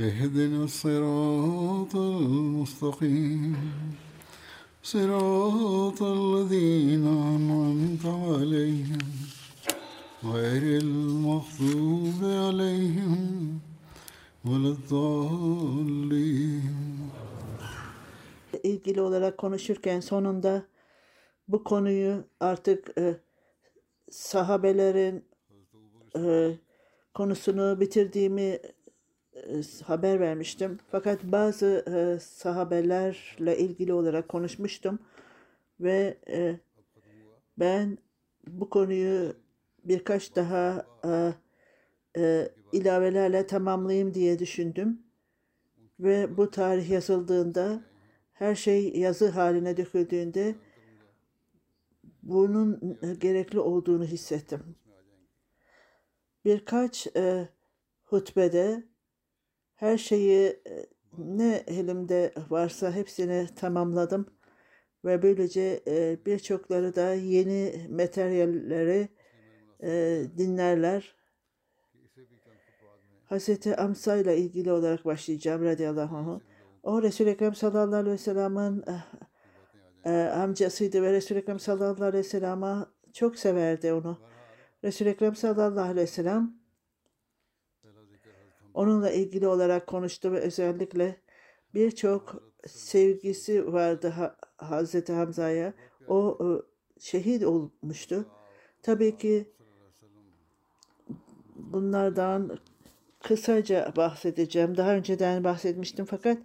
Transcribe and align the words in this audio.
اهدنا 0.00 0.64
الصراط 0.64 1.96
المستقيم 1.96 3.56
صراط 4.82 6.02
الذين 6.02 7.06
أنعمت 7.06 8.06
عليهم 8.06 8.98
غير 10.24 10.80
المغضوب 10.82 12.20
عليهم 12.22 13.58
ولا 14.44 14.68
الضالين 14.68 16.64
ilgili 18.64 19.00
olarak 19.00 19.38
konuşurken 19.38 20.00
sonunda 20.00 20.62
bu 21.48 21.64
konuyu 21.64 22.24
artık 22.40 22.98
e, 22.98 23.14
sahabelerin 24.10 25.24
e, 26.16 26.52
konusunu 27.14 27.80
bitirdiğimi 27.80 28.42
e, 28.42 28.60
haber 29.85 30.19
vermiştim. 30.19 30.79
Fakat 30.91 31.23
bazı 31.23 31.85
e, 31.87 32.19
sahabelerle 32.19 33.57
ilgili 33.57 33.93
olarak 33.93 34.29
konuşmuştum 34.29 34.99
ve 35.79 36.17
e, 36.27 36.59
ben 37.59 37.97
bu 38.47 38.69
konuyu 38.69 39.35
birkaç 39.83 40.35
daha 40.35 40.85
e, 41.05 41.33
e, 42.17 42.49
ilavelerle 42.71 43.47
tamamlayayım 43.47 44.13
diye 44.13 44.39
düşündüm 44.39 45.03
ve 45.99 46.37
bu 46.37 46.51
tarih 46.51 46.89
yazıldığında 46.89 47.81
her 48.33 48.55
şey 48.55 48.97
yazı 48.99 49.29
haline 49.29 49.77
döküldüğünde 49.77 50.55
bunun 52.23 52.99
gerekli 53.19 53.59
olduğunu 53.59 54.05
hissettim. 54.05 54.75
Birkaç 56.45 57.07
e, 57.15 57.49
hutbede 58.03 58.83
her 59.79 59.97
şeyi 59.97 60.47
e, 60.47 60.85
ne 61.17 61.63
elimde 61.67 62.33
varsa 62.49 62.91
hepsini 62.91 63.47
tamamladım 63.55 64.25
ve 65.05 65.21
böylece 65.21 65.83
e, 65.87 66.17
birçokları 66.25 66.95
da 66.95 67.13
yeni 67.13 67.87
materyalleri 67.89 69.09
e, 69.83 70.21
dinlerler. 70.37 71.15
Hazreti 73.25 73.75
Amsa 73.75 74.15
ile 74.15 74.37
ilgili 74.37 74.71
olarak 74.71 75.05
başlayacağım 75.05 75.63
radıyallahu 75.63 76.17
anh. 76.17 76.39
O 76.83 77.01
Resul-i 77.01 77.29
Ekrem 77.29 77.55
sallallahu 77.55 77.95
aleyhi 77.95 78.13
ve 78.13 78.17
sellem'in 78.17 78.83
e, 80.05 80.11
amcasıydı 80.11 81.01
ve 81.01 81.13
Resul-i 81.13 81.39
Ekrem 81.39 81.59
sallallahu 81.59 82.03
aleyhi 82.03 82.23
ve 82.23 82.29
sellem'a 82.29 82.91
çok 83.13 83.35
severdi 83.35 83.93
onu. 83.93 84.17
Resul-i 84.83 85.09
Ekrem 85.09 85.35
sallallahu 85.35 85.81
aleyhi 85.81 85.95
ve 85.95 86.07
sellem 86.07 86.58
onunla 88.73 89.11
ilgili 89.11 89.47
olarak 89.47 89.87
konuştu 89.87 90.31
ve 90.31 90.39
özellikle 90.39 91.15
birçok 91.73 92.43
sevgisi 92.67 93.73
vardı 93.73 94.07
ha, 94.07 94.35
Hazreti 94.57 95.13
Hamza'ya. 95.13 95.73
O 96.07 96.37
e, 96.41 96.47
şehit 96.99 97.43
olmuştu. 97.43 98.25
Tabii 98.83 99.17
ki 99.17 99.51
bunlardan 101.55 102.59
kısaca 103.23 103.93
bahsedeceğim. 103.95 104.77
Daha 104.77 104.95
önceden 104.95 105.43
bahsetmiştim 105.43 106.05
fakat 106.05 106.37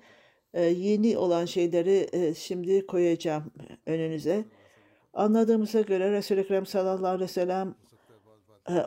e, 0.55 0.63
yeni 0.63 1.19
olan 1.19 1.45
şeyleri 1.45 2.09
e, 2.13 2.34
şimdi 2.34 2.87
koyacağım 2.87 3.53
önünüze. 3.87 4.45
Anladığımıza 5.15 5.81
göre 5.81 6.13
Resul-i 6.13 6.41
Ekrem 6.41 6.67
sallallahu 6.67 7.07
aleyhi 7.07 7.23
ve 7.23 7.29
sellem 7.29 7.75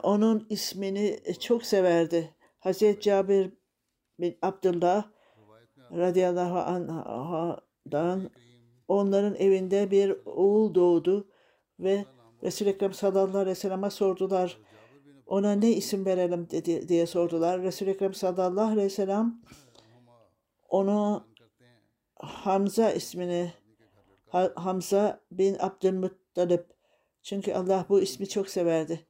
onun 0.03 0.47
ismini 0.49 1.19
çok 1.39 1.65
severdi. 1.65 2.36
Hazreti 2.67 3.01
Cabir 3.01 3.51
bin 4.19 4.37
Abdullah 4.41 5.09
radıyallahu 5.91 6.57
anh'dan 6.59 8.29
onların 8.87 9.35
evinde 9.35 9.91
bir 9.91 10.15
oğul 10.25 10.75
doğdu 10.75 11.27
ve 11.79 12.05
Resul-i 12.43 12.69
Ekrem 12.69 12.93
sallallahu 12.93 13.37
aleyhi 13.37 13.51
ve 13.51 13.55
sellem'e 13.55 13.89
sordular. 13.89 14.57
Ona 15.25 15.51
ne 15.51 15.71
isim 15.71 16.05
verelim 16.05 16.49
dedi, 16.49 16.87
diye 16.87 17.05
sordular. 17.05 17.61
Resul-i 17.61 17.89
Ekrem 17.89 18.13
sallallahu 18.13 18.71
aleyhi 18.71 18.85
ve 18.85 18.89
sellem 18.89 19.41
onu 20.69 21.27
Hamza 22.15 22.91
ismini 22.91 23.53
Ha- 24.27 24.53
Hamza 24.55 25.21
bin 25.31 25.55
Abdülmuttalip 25.59 26.65
çünkü 27.23 27.53
Allah 27.53 27.85
bu 27.89 28.01
ismi 28.01 28.29
çok 28.29 28.49
severdi. 28.49 29.05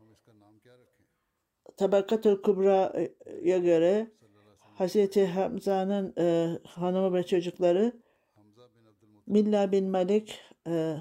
Tabakatul 1.77 2.41
Kubra'ya 2.41 3.57
göre 3.57 4.11
Hazreti 4.59 5.25
Hamza'nın 5.25 6.13
e, 6.17 6.57
hanımı 6.63 7.13
ve 7.13 7.25
çocukları 7.25 8.01
Milla 9.27 9.71
bin 9.71 9.89
Malik 9.89 10.39
e, 10.67 10.97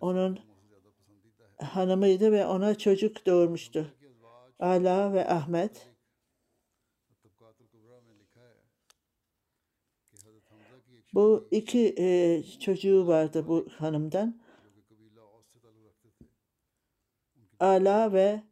onun 0.00 0.38
hanımıydı 1.56 2.32
ve 2.32 2.46
ona 2.46 2.74
çocuk 2.74 3.26
doğurmuştu. 3.26 3.94
Ala 4.58 5.12
ve 5.12 5.28
Ahmet. 5.28 5.88
Bu 11.14 11.48
iki 11.50 11.94
e, 11.98 12.42
çocuğu 12.60 13.06
vardı 13.06 13.48
bu 13.48 13.66
hanımdan. 13.78 14.42
Ala 17.60 18.12
ve 18.12 18.42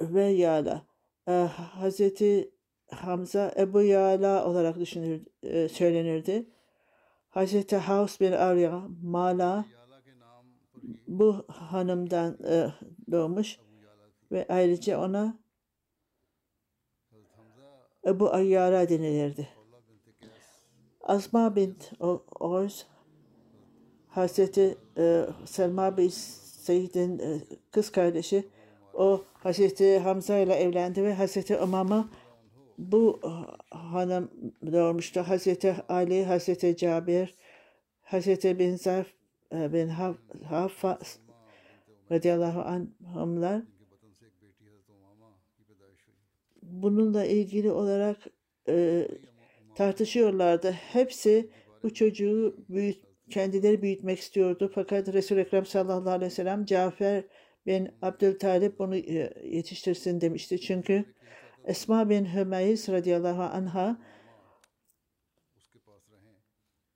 ve 0.00 0.24
Yala. 0.24 0.86
E, 1.28 1.32
Hazreti 1.56 2.50
Hamza 2.90 3.54
Ebu 3.56 3.82
Yala 3.82 4.46
olarak 4.46 4.78
düşünür, 4.78 5.20
e, 5.42 5.68
söylenirdi. 5.68 6.46
Hazreti 7.28 7.76
Havs 7.76 8.20
bin 8.20 8.32
Arya 8.32 8.82
Mala 9.02 9.64
bu 11.08 11.44
hanımdan 11.48 12.38
e, 12.44 12.72
doğmuş 13.10 13.58
ve 14.32 14.46
ayrıca 14.48 15.00
ona 15.00 15.38
Ebu 18.06 18.30
Ayyara 18.30 18.88
denilirdi. 18.88 19.48
Asma 21.00 21.56
bint 21.56 21.92
Oğuz 22.40 22.86
Hazreti 24.08 24.78
e, 24.98 25.26
Selma 25.44 25.96
bin 25.96 26.08
Seyyid'in 26.08 27.18
e, 27.18 27.40
kız 27.70 27.92
kardeşi 27.92 28.48
o 28.98 29.24
Hazreti 29.34 29.98
Hamza 29.98 30.38
ile 30.38 30.54
evlendi 30.54 31.04
ve 31.04 31.14
Hazreti 31.14 31.56
Umam'a 31.56 32.08
bu 32.78 33.20
e, 33.24 33.30
hanım 33.76 34.30
doğmuştu. 34.72 35.20
Hazreti 35.20 35.76
Ali, 35.88 36.24
Hazreti 36.24 36.76
Cabir, 36.76 37.34
Hazreti 38.02 38.58
bin 38.58 38.76
Zarf 38.76 39.06
e, 39.52 39.72
bin 39.72 39.88
Haf- 39.88 40.44
Haffa 40.44 40.98
radıyallahu 42.12 42.60
anhumlar 42.60 43.62
bununla 46.62 47.24
ilgili 47.24 47.70
olarak 47.72 48.16
e, 48.68 49.08
tartışıyorlardı. 49.74 50.72
Hepsi 50.72 51.50
bu 51.82 51.94
çocuğu 51.94 52.56
büyüt, 52.68 53.04
kendileri 53.30 53.82
büyütmek 53.82 54.18
istiyordu. 54.18 54.70
Fakat 54.74 55.12
Resul-i 55.12 55.40
Ekrem 55.40 55.66
sallallahu 55.66 56.10
aleyhi 56.10 56.30
ve 56.30 56.34
sellem 56.34 56.64
Cafer 56.64 57.24
bin 57.68 57.90
Abdültalip 58.02 58.78
bunu 58.78 58.96
e, 58.96 59.32
yetiştirsin 59.44 60.20
demişti. 60.20 60.60
Çünkü 60.60 61.04
Esma 61.64 62.08
bin 62.08 62.24
Hümeyiz 62.24 62.88
radıyallahu 62.88 63.42
anha 63.42 63.98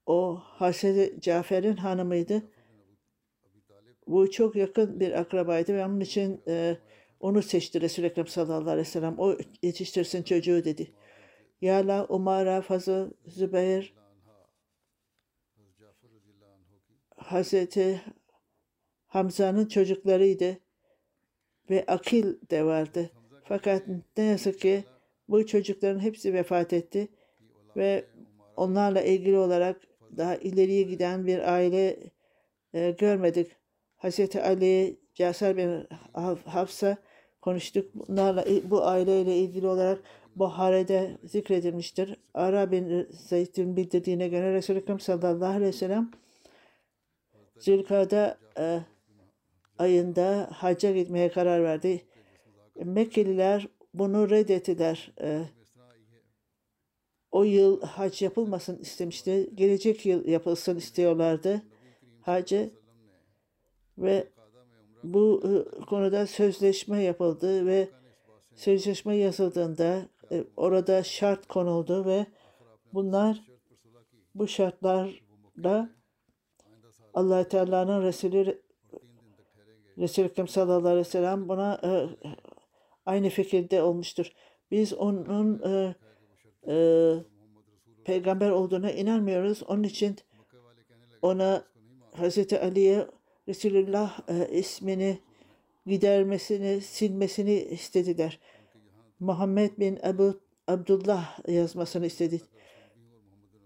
o 0.06 0.36
Hazreti 0.36 1.20
Cafer'in 1.20 1.76
hanımıydı. 1.76 2.42
Bu 4.06 4.30
çok 4.30 4.56
yakın 4.56 5.00
bir 5.00 5.12
akrabaydı 5.12 5.74
ve 5.74 5.84
onun 5.84 6.00
için 6.00 6.42
e, 6.48 6.76
onu 7.20 7.42
seçti 7.42 7.80
Resul-i 7.80 8.06
Ekrem 8.06 8.26
sallallahu 8.26 8.70
aleyhi 8.70 8.78
ve 8.78 8.90
sellem. 8.90 9.18
O 9.18 9.36
yetiştirsin 9.62 10.22
çocuğu 10.22 10.64
dedi. 10.64 10.92
Yala, 11.60 12.04
Umara, 12.04 12.62
Fazıl, 12.62 13.10
Zübeyir, 13.26 13.94
Hazreti 17.16 18.02
Hamza'nın 19.12 19.66
çocuklarıydı 19.66 20.58
ve 21.70 21.84
Akil 21.86 22.34
de 22.50 22.64
vardı. 22.64 23.10
Fakat 23.44 23.82
ne 24.16 24.24
yazık 24.24 24.60
ki 24.60 24.84
bu 25.28 25.46
çocukların 25.46 26.00
hepsi 26.00 26.34
vefat 26.34 26.72
etti 26.72 27.08
ve 27.76 28.04
onlarla 28.56 29.02
ilgili 29.02 29.38
olarak 29.38 29.80
daha 30.16 30.36
ileriye 30.36 30.82
giden 30.82 31.26
bir 31.26 31.52
aile 31.52 31.96
e, 32.74 32.90
görmedik. 32.90 33.56
Hazreti 33.96 34.42
Ali, 34.42 34.96
Cafer 35.14 35.56
bin 35.56 35.86
Hafsa 36.44 36.96
konuştuk. 37.40 37.90
Bunlarla 37.94 38.44
bu 38.64 38.86
aileyle 38.86 39.36
ilgili 39.36 39.66
olarak 39.66 40.02
Buhare'de 40.36 41.18
zikredilmiştir. 41.24 42.16
Ara 42.34 42.72
bin 42.72 43.08
Zeyd'in 43.10 43.76
bildirdiğine 43.76 44.28
göre 44.28 44.54
Resulü 44.54 44.78
Ekrem 44.78 45.00
sallallahu 45.00 45.50
aleyhi 45.50 45.68
ve 45.68 45.72
sellem 45.72 46.10
Zülkada 47.58 48.38
e, 48.58 48.80
ayında 49.78 50.48
hacca 50.52 50.92
gitmeye 50.92 51.32
karar 51.32 51.64
verdi. 51.64 52.04
Mekkeliler 52.84 53.68
bunu 53.94 54.30
reddettiler. 54.30 55.12
E, 55.20 55.42
o 57.30 57.44
yıl 57.44 57.82
hac 57.82 58.22
yapılmasın 58.22 58.78
istemişti. 58.78 59.50
Gelecek 59.54 60.06
yıl 60.06 60.26
yapılsın 60.26 60.76
istiyorlardı 60.76 61.62
hacı 62.22 62.70
ve 63.98 64.28
bu 65.04 65.42
e, 65.44 65.80
konuda 65.84 66.26
sözleşme 66.26 67.02
yapıldı 67.02 67.66
ve 67.66 67.88
sözleşme 68.54 69.16
yazıldığında 69.16 70.02
e, 70.30 70.44
orada 70.56 71.02
şart 71.02 71.46
konuldu 71.48 72.06
ve 72.06 72.26
bunlar 72.92 73.46
bu 74.34 74.48
şartlarla 74.48 75.90
allah 77.14 77.48
Teala'nın 77.48 78.02
Resulü 78.02 78.61
Resul-i 80.02 80.26
Ekrem 80.26 80.48
sallallahu 80.48 80.88
aleyhi 80.88 81.06
ve 81.06 81.10
sellem 81.10 81.48
buna 81.48 81.80
e, 81.84 81.90
aynı 83.06 83.28
fikirde 83.28 83.82
olmuştur. 83.82 84.32
Biz 84.70 84.92
onun 84.92 85.62
e, 85.62 85.94
e, 86.68 86.76
peygamber 88.04 88.50
olduğuna 88.50 88.90
inanmıyoruz. 88.90 89.62
Onun 89.62 89.82
için 89.82 90.16
ona 91.22 91.64
Hazreti 92.16 92.60
Ali'ye 92.60 93.06
Resulullah 93.48 94.20
e, 94.28 94.58
ismini 94.58 95.18
gidermesini, 95.86 96.80
silmesini 96.80 97.54
istediler. 97.54 98.40
Muhammed 99.20 99.78
bin 99.78 99.98
Ebu 100.04 100.40
Abdullah 100.68 101.48
yazmasını 101.48 102.06
istedi. 102.06 102.40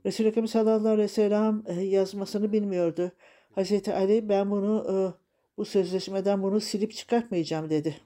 Resul-i 0.07 0.29
Ekrem 0.29 0.49
sallallahu 0.49 0.89
aleyhi 0.89 1.03
ve 1.03 1.09
sellem 1.09 1.63
e, 1.67 1.73
yazmasını 1.73 2.53
bilmiyordu. 2.53 3.13
Hazreti 3.55 3.95
Ali 3.95 4.29
ben 4.29 4.51
bunu 4.51 4.87
e, 4.91 5.26
bu 5.57 5.65
sözleşmeden 5.65 6.43
bunu 6.43 6.61
silip 6.61 6.93
çıkartmayacağım 6.93 7.71
dedi. 7.71 8.01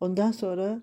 Ondan 0.00 0.32
sonra 0.32 0.82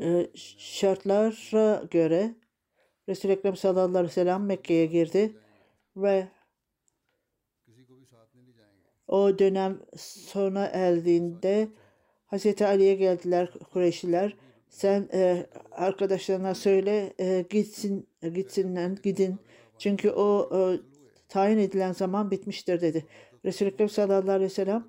e, 0.00 0.30
şartlara 0.58 1.82
göre 1.90 2.34
Resul-i 3.08 3.32
Ekrem 3.32 3.56
sallallahu 3.56 3.88
aleyhi 3.88 4.04
ve 4.04 4.12
sellem 4.12 4.46
Mekke'ye 4.46 4.86
girdi 4.86 5.36
ve 5.96 6.28
o 9.08 9.38
dönem 9.38 9.80
sona 9.96 10.66
erdiğinde 10.66 11.68
Hazreti 12.26 12.66
Ali'ye 12.66 12.94
geldiler 12.94 13.52
Kureyşliler. 13.72 14.36
Sen 14.68 15.08
e, 15.12 15.46
arkadaşlarına 15.70 16.54
söyle 16.54 17.12
e, 17.20 17.44
gitsin 17.50 18.08
gitsinler 18.34 18.90
gidin. 19.02 19.36
Çünkü 19.78 20.10
o 20.10 20.50
e, 20.58 20.80
tayin 21.28 21.58
edilen 21.58 21.92
zaman 21.92 22.30
bitmiştir 22.30 22.80
dedi. 22.80 23.06
Resul-i 23.44 23.68
Ekrem 23.68 23.88
sallallahu 23.88 24.30
aleyhi 24.30 24.50
ve 24.50 24.54
sellem 24.54 24.84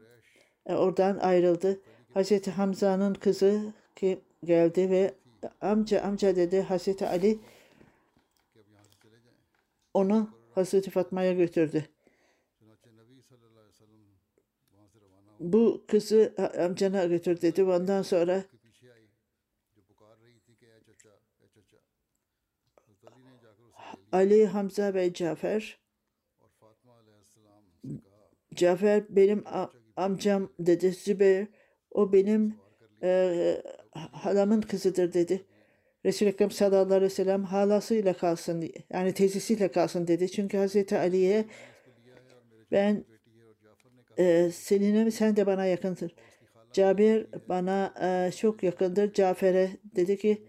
e, 0.66 0.76
oradan 0.76 1.18
ayrıldı. 1.18 1.82
Hazreti 2.14 2.52
Hamza'nın 2.52 3.14
kızı 3.14 3.74
ki 3.96 4.20
geldi 4.44 4.90
ve 4.90 5.14
amca 5.62 6.02
amca 6.02 6.36
dedi 6.36 6.62
Hazreti 6.62 7.08
Ali 7.08 7.40
onu 9.94 10.30
Hazreti 10.56 10.92
Fatma'ya 10.92 11.34
götürdü. 11.34 11.86
Bu 15.40 15.86
kızı 15.88 16.36
amcana 16.60 17.06
götür 17.06 17.42
dedi. 17.42 17.64
Ondan 17.64 18.02
sonra 18.02 18.44
Ali, 24.12 24.46
Hamza 24.46 24.94
ve 24.94 25.14
Cafer 25.14 25.80
Cafer 28.56 29.04
benim 29.10 29.44
amcam 29.96 30.50
dedi. 30.60 30.92
Zübeyir 30.92 31.48
o 31.92 32.14
benim 32.14 32.56
e, 33.04 33.62
halamın 33.92 34.62
kızıdır 34.62 35.14
dedi. 35.14 35.46
Resul-i 36.06 36.30
Ekrem 36.30 36.52
sallallahu 36.52 36.84
aleyhi 36.84 37.04
ve 37.04 37.10
sellem 37.10 37.44
halasıyla 37.44 38.14
kalsın 38.14 38.72
yani 38.94 39.14
teyzesiyle 39.14 39.72
kalsın 39.72 40.08
dedi. 40.08 40.32
Çünkü 40.32 40.58
Hazreti 40.58 40.98
Ali'ye 40.98 41.46
ben 42.72 43.06
e, 44.18 44.52
seninle 44.52 45.12
sen 45.12 45.36
de 45.36 45.46
bana 45.46 45.66
yakınsın. 45.66 46.12
Cabir 46.74 47.28
bana 47.50 47.94
e, 48.02 48.32
çok 48.32 48.64
yakındır. 48.64 49.14
Cafer'e 49.14 49.70
dedi 49.96 50.18
ki 50.18 50.48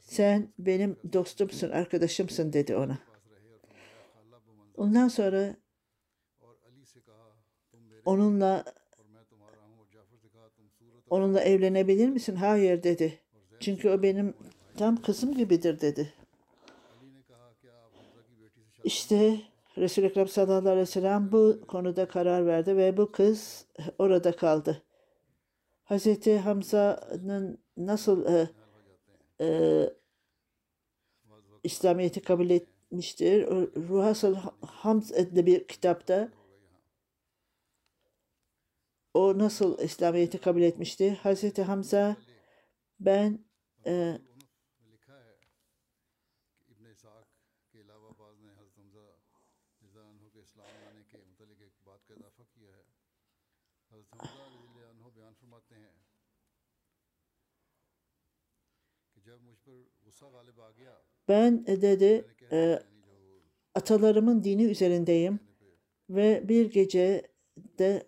sen 0.00 0.52
benim 0.58 0.96
dostumsun, 1.12 1.70
arkadaşımsın 1.70 2.52
dedi 2.52 2.76
ona. 2.76 2.98
Ondan 4.76 5.08
sonra 5.08 5.56
onunla 8.04 8.64
onunla 11.10 11.40
evlenebilir 11.40 12.08
misin? 12.08 12.36
Hayır 12.36 12.82
dedi. 12.82 13.18
Çünkü 13.60 13.90
o 13.90 14.02
benim 14.02 14.34
tam 14.76 15.02
kızım 15.02 15.34
gibidir 15.34 15.80
dedi. 15.80 16.14
İşte 18.84 19.40
Resul-i 19.78 20.06
Ekrem 20.06 20.28
sallallahu 20.28 20.68
aleyhi 20.68 20.80
ve 20.80 20.86
sellem 20.86 21.32
bu 21.32 21.60
konuda 21.68 22.08
karar 22.08 22.46
verdi 22.46 22.76
ve 22.76 22.96
bu 22.96 23.12
kız 23.12 23.66
orada 23.98 24.36
kaldı. 24.36 24.82
Hazreti 25.84 26.38
Hamza'nın 26.38 27.58
nasıl 27.76 28.26
e, 28.26 28.50
e, 29.40 29.48
İslamiyet'i 31.64 32.22
kabul 32.22 32.50
etmiştir? 32.50 33.46
Ruhasıl 33.88 34.36
Hamz 34.60 35.12
adlı 35.12 35.46
bir 35.46 35.68
kitapta 35.68 36.28
o 39.14 39.38
nasıl 39.38 39.78
İslamiyet'i 39.78 40.38
kabul 40.38 40.62
etmişti? 40.62 41.18
Hazreti 41.22 41.62
Hamza 41.62 42.16
ben 43.00 43.38
e, 43.86 44.18
Ben 61.28 61.66
dedi 61.66 62.24
e, 62.52 62.78
atalarımın 63.74 64.44
dini 64.44 64.64
üzerindeyim 64.64 65.40
ve 66.10 66.48
bir 66.48 66.70
gece 66.70 67.22
de 67.78 68.02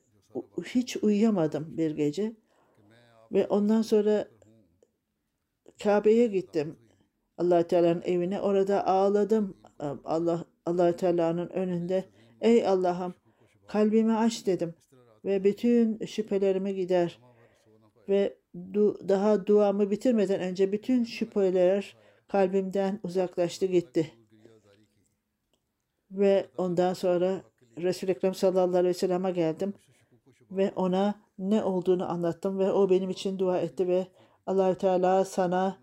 hiç 0.65 0.97
uyuyamadım 0.97 1.77
bir 1.77 1.91
gece 1.91 2.33
ve 3.33 3.47
ondan 3.47 3.83
sonra 3.83 4.29
Kabe'ye 5.83 6.27
gittim. 6.27 6.77
Allah 7.39 7.67
Teala'nın 7.67 8.03
evine 8.03 8.41
orada 8.41 8.87
ağladım. 8.87 9.57
Allah 10.05 10.45
Allah 10.67 10.97
Teala'nın 10.97 11.49
önünde 11.49 12.05
ey 12.41 12.67
Allah'ım 12.67 13.15
kalbimi 13.67 14.13
aç 14.13 14.47
dedim 14.47 14.75
ve 15.25 15.45
bütün 15.45 16.07
şüphelerimi 16.07 16.75
gider 16.75 17.21
ve 18.09 18.40
du 18.55 19.09
daha 19.09 19.47
duamı 19.47 19.91
bitirmeden 19.91 20.41
önce 20.41 20.73
bütün 20.73 21.05
şüpheler 21.05 21.97
kalbimden 22.29 23.01
uzaklaştı 23.03 23.67
gitti. 23.67 24.13
Ve 26.11 26.47
ondan 26.59 26.95
sonra 26.95 27.43
Resul-i 27.79 28.11
Ekrem 28.11 28.35
sallallahu 28.35 28.79
aleyhi 28.79 28.89
ve 28.89 28.95
sellem'e 28.95 29.31
geldim 29.31 29.75
ve 30.51 30.73
ona 30.77 31.15
ne 31.39 31.65
olduğunu 31.65 32.11
anlattım 32.11 32.59
ve 32.59 32.73
o 32.73 32.91
benim 32.91 33.11
için 33.11 33.39
dua 33.39 33.59
etti 33.59 33.89
ve 33.89 34.07
Allahü 34.47 34.79
Teala 34.79 35.25
sana 35.25 35.79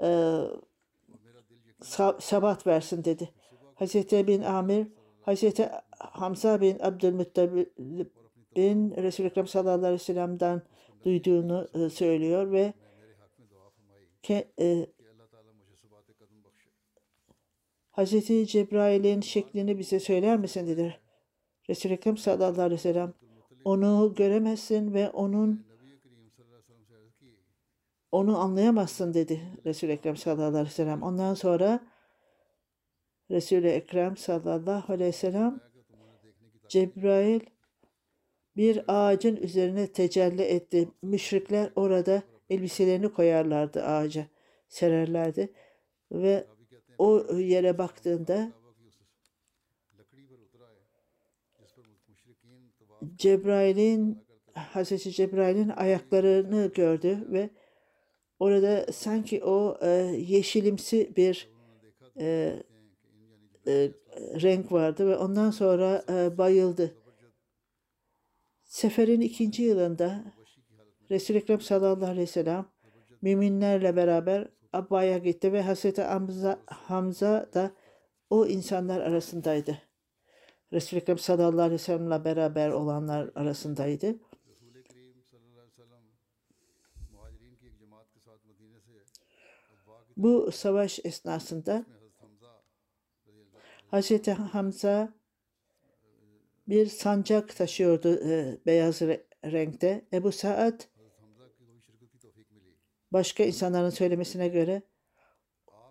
e, 0.00 0.06
sa- 1.80 2.20
sebat 2.20 2.66
versin 2.66 3.04
dedi. 3.04 3.30
Hazreti 3.74 4.26
bin 4.26 4.42
Amir, 4.42 4.86
Hazreti 5.20 5.70
Hamza 5.98 6.60
bin 6.60 6.78
Abdülmuttalib'in 6.78 8.96
Resul-i 8.96 9.26
Ekrem 9.26 9.46
sallallahu 9.46 9.78
aleyhi 9.78 9.94
ve 9.94 9.98
sellem'den 9.98 10.62
duyduğunu 11.04 11.68
e, 11.74 11.90
söylüyor 11.90 12.52
ve 12.52 12.72
ke, 14.22 14.48
e, 14.60 14.86
Hazreti 17.90 18.46
Cebrail'in 18.46 19.20
şeklini 19.20 19.78
bize 19.78 20.00
söyler 20.00 20.36
misin 20.36 20.66
dedi. 20.66 21.00
Resul-i 21.70 21.92
Ekrem 21.92 22.16
sallallahu 22.16 22.62
aleyhi 22.62 22.72
ve 22.72 22.82
sellem 22.82 23.14
onu 23.64 24.14
göremezsin 24.16 24.94
ve 24.94 25.10
onun 25.10 25.68
onu 28.12 28.38
anlayamazsın 28.38 29.14
dedi 29.14 29.40
Resul-i 29.64 29.92
Ekrem 29.92 30.16
sallallahu 30.16 30.46
aleyhi 30.46 30.66
ve 30.66 30.70
sellem. 30.70 31.02
Ondan 31.02 31.34
sonra 31.34 31.80
Resul-i 33.30 33.68
Ekrem 33.68 34.16
sallallahu 34.16 34.92
aleyhi 34.92 35.08
ve 35.08 35.12
sellem 35.12 35.60
Cebrail 36.68 37.40
bir 38.58 38.82
ağacın 38.88 39.36
üzerine 39.36 39.86
tecelli 39.86 40.42
etti. 40.42 40.88
Müşrikler 41.02 41.70
orada 41.76 42.22
elbiselerini 42.50 43.12
koyarlardı 43.12 43.82
ağaca, 43.82 44.26
sererlerdi 44.68 45.52
ve 46.12 46.46
o 46.98 47.36
yere 47.36 47.78
baktığında 47.78 48.52
Cebrail'in 53.16 54.18
Hazreti 54.52 55.12
Cebrail'in 55.12 55.68
ayaklarını 55.68 56.70
gördü 56.74 57.18
ve 57.28 57.50
orada 58.38 58.92
sanki 58.92 59.44
o 59.44 59.78
e, 59.82 59.88
yeşilimsi 60.16 61.16
bir 61.16 61.48
e, 62.20 62.56
e, 63.66 63.90
renk 64.42 64.72
vardı 64.72 65.06
ve 65.06 65.16
ondan 65.16 65.50
sonra 65.50 66.04
e, 66.10 66.38
bayıldı. 66.38 66.97
Seferin 68.68 69.20
ikinci 69.20 69.62
yılında 69.62 70.24
Resul-i 71.10 71.38
Ekrem 71.38 71.60
sallallahu 71.60 72.10
aleyhi 72.10 72.20
ve 72.20 72.26
sellem 72.26 72.66
müminlerle 73.22 73.96
beraber 73.96 74.48
Abba'ya 74.72 75.18
gitti 75.18 75.52
ve 75.52 75.62
Hazreti 75.62 76.02
Hamza, 76.02 76.60
Hamza 76.66 77.50
da 77.54 77.72
o 78.30 78.46
insanlar 78.46 79.00
arasındaydı. 79.00 79.78
Resul-i 80.72 81.00
Ekrem 81.00 81.18
sallallahu 81.18 81.60
aleyhi 81.60 81.72
ve 81.72 81.78
sellem'le 81.78 82.24
beraber 82.24 82.70
olanlar 82.70 83.30
arasındaydı. 83.34 84.16
Bu 90.16 90.52
savaş 90.52 91.00
esnasında 91.04 91.86
Hazreti 93.90 94.32
Hamza 94.32 95.17
bir 96.68 96.86
sancak 96.86 97.56
taşıyordu 97.56 98.14
e, 98.14 98.58
beyaz 98.66 99.02
re- 99.02 99.24
renkte. 99.44 100.04
Ebu 100.12 100.32
Saad 100.32 100.80
başka 103.12 103.44
insanların 103.44 103.90
söylemesine 103.90 104.48
göre 104.48 104.82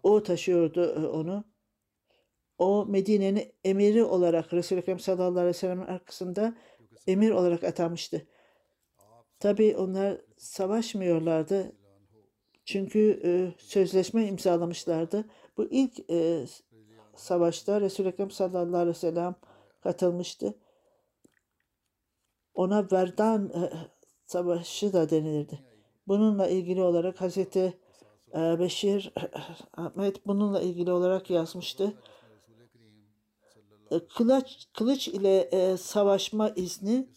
o 0.03 0.23
taşıyordu 0.23 0.85
e, 0.85 1.07
onu. 1.07 1.43
O 2.57 2.85
Medine'nin 2.85 3.53
emiri 3.63 4.03
olarak 4.03 4.53
Resul-i 4.53 4.79
Ekrem 4.79 4.99
sallallahu 4.99 5.31
aleyhi 5.31 5.47
ve 5.47 5.53
sellem'in 5.53 5.85
arkasında 5.85 6.57
emir 7.07 7.31
olarak 7.31 7.63
atanmıştı. 7.63 8.27
Tabi 9.39 9.77
onlar 9.77 10.21
savaşmıyorlardı. 10.37 11.75
Çünkü 12.65 13.21
e, 13.23 13.61
sözleşme 13.63 14.27
imzalamışlardı. 14.27 15.25
Bu 15.57 15.65
ilk 15.65 16.09
e, 16.09 16.45
savaşta 17.15 17.81
Resul-i 17.81 18.07
Ekrem 18.07 18.31
sallallahu 18.31 18.77
aleyhi 18.77 18.95
ve 18.95 18.99
sellem 18.99 19.35
katılmıştı. 19.81 20.55
Ona 22.57 22.87
Verdan 22.91 23.49
e, 23.49 23.71
Savaşı 24.25 24.93
da 24.93 25.09
denilirdi. 25.09 25.59
Bununla 26.07 26.47
ilgili 26.47 26.81
olarak 26.81 27.21
Hazreti 27.21 27.77
e, 28.33 28.59
Beşir 28.59 29.13
Ahmet 29.73 30.27
bununla 30.27 30.61
ilgili 30.61 30.91
olarak 30.91 31.29
yazmıştı. 31.29 31.93
E, 33.91 34.07
Kılıç, 34.07 34.67
kılıç 34.73 35.07
ile 35.07 35.39
e, 35.39 35.77
savaşma 35.77 36.49
izni 36.49 37.07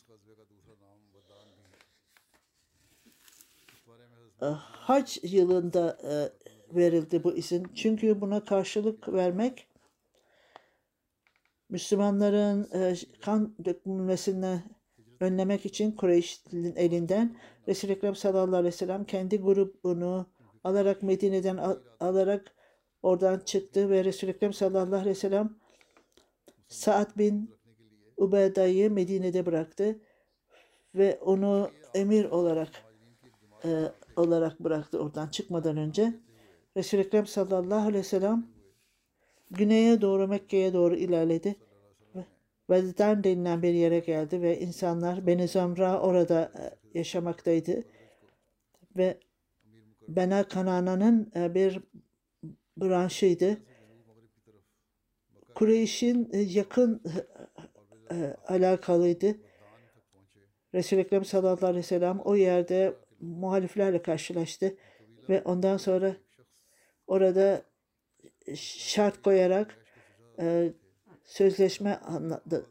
e, 4.42 4.46
hac 4.62 5.18
yılında 5.22 5.98
e, 6.02 6.32
verildi 6.76 7.24
bu 7.24 7.32
izin. 7.32 7.66
Çünkü 7.74 8.20
buna 8.20 8.44
karşılık 8.44 9.08
vermek 9.08 9.66
Müslümanların 11.68 12.68
e, 12.72 12.94
kan 13.20 13.54
dökülmesini 13.64 14.62
önlemek 15.20 15.66
için 15.66 15.92
Kureyş'in 15.92 16.76
elinden 16.76 17.36
Resul-i 17.68 17.92
Ekrem 17.92 18.14
sallallahu 18.14 18.56
aleyhi 18.56 18.74
ve 18.74 18.76
sellem 18.76 19.04
kendi 19.04 19.38
grubunu 19.38 20.26
alarak 20.64 21.02
Medine'den 21.02 21.56
al- 21.56 21.80
alarak 22.00 22.54
oradan 23.02 23.38
çıktı 23.38 23.90
ve 23.90 24.04
Resul-i 24.04 24.30
Ekrem 24.30 24.52
sallallahu 24.52 24.94
aleyhi 24.94 25.10
ve 25.10 25.14
sellem 25.14 25.56
Sa'd 26.68 27.18
bin 27.18 27.50
Ubeyda'yı 28.16 28.90
Medine'de 28.90 29.46
bıraktı 29.46 30.00
ve 30.94 31.18
onu 31.20 31.70
emir 31.94 32.24
olarak 32.24 32.68
e, 33.64 33.68
olarak 34.16 34.60
bıraktı 34.60 34.98
oradan 34.98 35.28
çıkmadan 35.28 35.76
önce. 35.76 36.14
Resul-i 36.76 37.00
Ekrem 37.00 37.26
sallallahu 37.26 37.80
aleyhi 37.80 37.98
ve 37.98 38.02
sellem 38.02 38.46
güneye 39.50 40.00
doğru 40.00 40.28
Mekke'ye 40.28 40.72
doğru 40.72 40.96
ilerledi. 40.96 41.56
Vedden 42.70 43.24
denilen 43.24 43.62
bir 43.62 43.74
yere 43.74 43.98
geldi 43.98 44.42
ve 44.42 44.60
insanlar 44.60 45.26
Beni 45.26 45.48
Zamra 45.48 46.00
orada 46.00 46.52
e, 46.58 46.98
yaşamaktaydı. 46.98 47.84
Ve 48.96 49.20
Bena 50.08 50.48
Kanana'nın 50.48 51.32
e, 51.36 51.54
bir 51.54 51.80
branşıydı. 52.76 53.58
Kureyş'in 55.54 56.30
e, 56.32 56.38
yakın 56.38 57.02
alakalıydı. 58.48 59.36
Resul-i 60.74 61.00
Ekrem 61.00 61.24
sallallahu 61.24 61.66
aleyhi 61.66 61.78
ve 61.78 61.82
sellem 61.82 62.20
o 62.20 62.34
yerde 62.36 62.94
muhaliflerle 63.20 64.02
karşılaştı 64.02 64.76
ve 65.28 65.42
ondan 65.42 65.76
sonra 65.76 66.16
orada 67.06 67.62
şart 68.54 69.22
koyarak 69.22 69.76
sözleşme 71.30 71.94
anladı, 71.94 72.66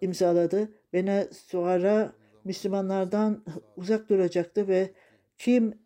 imzaladı. 0.00 0.72
Beni 0.92 1.28
sonra 1.32 2.12
Müslümanlardan 2.44 3.44
uzak 3.76 4.08
duracaktı 4.08 4.68
ve 4.68 4.92
kim 5.38 5.78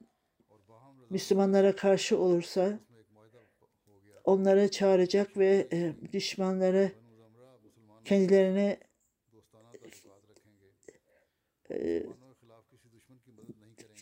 Müslümanlara 1.10 1.76
karşı 1.76 2.18
olursa 2.18 2.78
onları 4.24 4.70
çağıracak 4.70 5.36
ve 5.36 5.68
e, 5.72 5.92
düşmanları 6.12 6.92
kendilerine 8.04 8.80
e, 11.70 12.02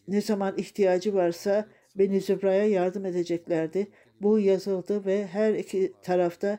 ne 0.08 0.20
zaman 0.20 0.58
ihtiyacı 0.58 1.14
varsa 1.14 1.68
Beni 1.96 2.20
Zübra'ya 2.20 2.66
yardım 2.66 3.06
edeceklerdi. 3.06 3.90
Bu 4.22 4.38
yazıldı 4.38 5.04
ve 5.04 5.26
her 5.26 5.54
iki 5.54 5.92
tarafta 6.02 6.58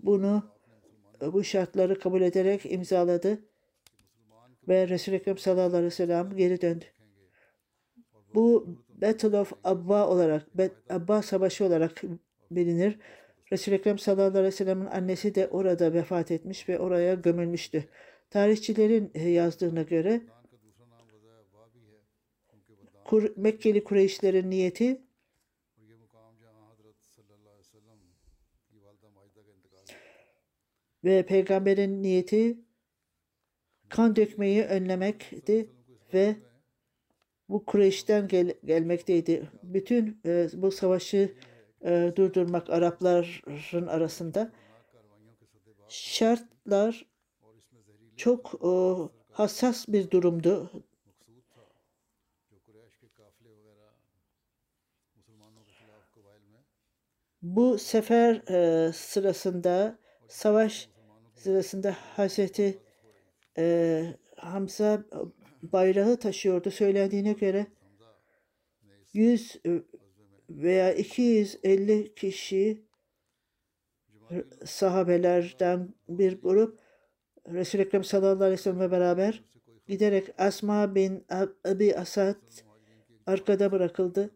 bunu 0.00 0.55
bu 1.20 1.44
şartları 1.44 1.98
kabul 1.98 2.20
ederek 2.20 2.72
imzaladı 2.72 3.38
ve 4.68 4.88
Resul-i 4.88 5.14
Ekrem 5.14 5.38
sallallahu 5.38 5.66
aleyhi 5.66 5.84
ve 5.84 5.90
sellem 5.90 6.36
geri 6.36 6.60
döndü. 6.60 6.84
Bu 8.34 8.66
Battle 8.88 9.38
of 9.40 9.52
Abba 9.64 10.08
olarak, 10.08 10.46
Abba 10.90 11.22
Savaşı 11.22 11.64
olarak 11.64 12.02
bilinir. 12.50 12.98
Resul-i 13.52 13.74
Ekrem 13.74 13.98
sallallahu 13.98 14.28
aleyhi 14.28 14.44
ve 14.44 14.50
sellem'in 14.50 14.86
annesi 14.86 15.34
de 15.34 15.48
orada 15.48 15.92
vefat 15.92 16.30
etmiş 16.30 16.68
ve 16.68 16.78
oraya 16.78 17.14
gömülmüştü. 17.14 17.84
Tarihçilerin 18.30 19.10
e, 19.14 19.28
yazdığına 19.28 19.82
göre 19.82 20.20
Kur- 23.04 23.32
Mekkeli 23.36 23.84
Kureyşlerin 23.84 24.50
niyeti 24.50 25.00
ve 31.06 31.26
peygamberin 31.26 32.02
niyeti 32.02 32.58
kan 33.88 34.16
dökmeyi 34.16 34.64
önlemekti 34.64 35.70
ve 36.14 36.36
bu 37.48 37.64
Kureyş'ten 37.64 38.28
gel 38.28 38.54
gelmekteydi. 38.64 39.50
Bütün 39.62 40.20
e, 40.26 40.48
bu 40.54 40.70
savaşı 40.70 41.34
e, 41.84 42.12
durdurmak 42.16 42.70
Arapların 42.70 43.86
arasında 43.86 44.52
şartlar 45.88 47.06
çok 48.16 48.54
e, 48.54 48.70
hassas 49.30 49.88
bir 49.88 50.10
durumdu. 50.10 50.70
Bu 57.42 57.78
sefer 57.78 58.34
e, 58.34 58.92
sırasında 58.92 59.98
savaş 60.28 60.88
sırasında 61.46 61.96
Hazreti 62.16 62.78
e, 63.58 64.04
Hamza 64.36 65.04
bayrağı 65.62 66.16
taşıyordu. 66.16 66.70
Söylendiğine 66.70 67.32
göre 67.32 67.66
100 69.12 69.60
veya 70.50 70.92
250 70.92 72.14
kişi 72.14 72.82
sahabelerden 74.64 75.94
bir 76.08 76.42
grup 76.42 76.78
Resul-i 77.48 77.82
Ekrem 77.82 78.04
sallallahu 78.04 78.44
aleyhi 78.44 78.52
ve 78.52 78.62
sellem'le 78.62 78.90
beraber 78.90 79.44
giderek 79.88 80.28
Asma 80.38 80.94
bin 80.94 81.20
Ab- 81.20 81.72
Abi 81.72 81.96
Asad 81.96 82.36
arkada 83.26 83.72
bırakıldı. 83.72 84.30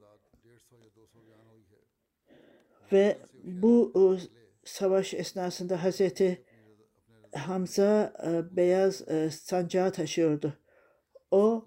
Ve 2.92 3.18
bu 3.44 3.92
e, 3.96 4.02
savaş 4.64 5.14
esnasında 5.14 5.84
Hazreti 5.84 6.44
Hamza 7.32 8.12
e, 8.26 8.56
beyaz 8.56 9.08
e, 9.08 9.30
sancağı 9.30 9.92
taşıyordu. 9.92 10.58
O 11.30 11.64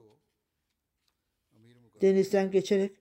denizden 2.02 2.52
geçerek 2.52 2.92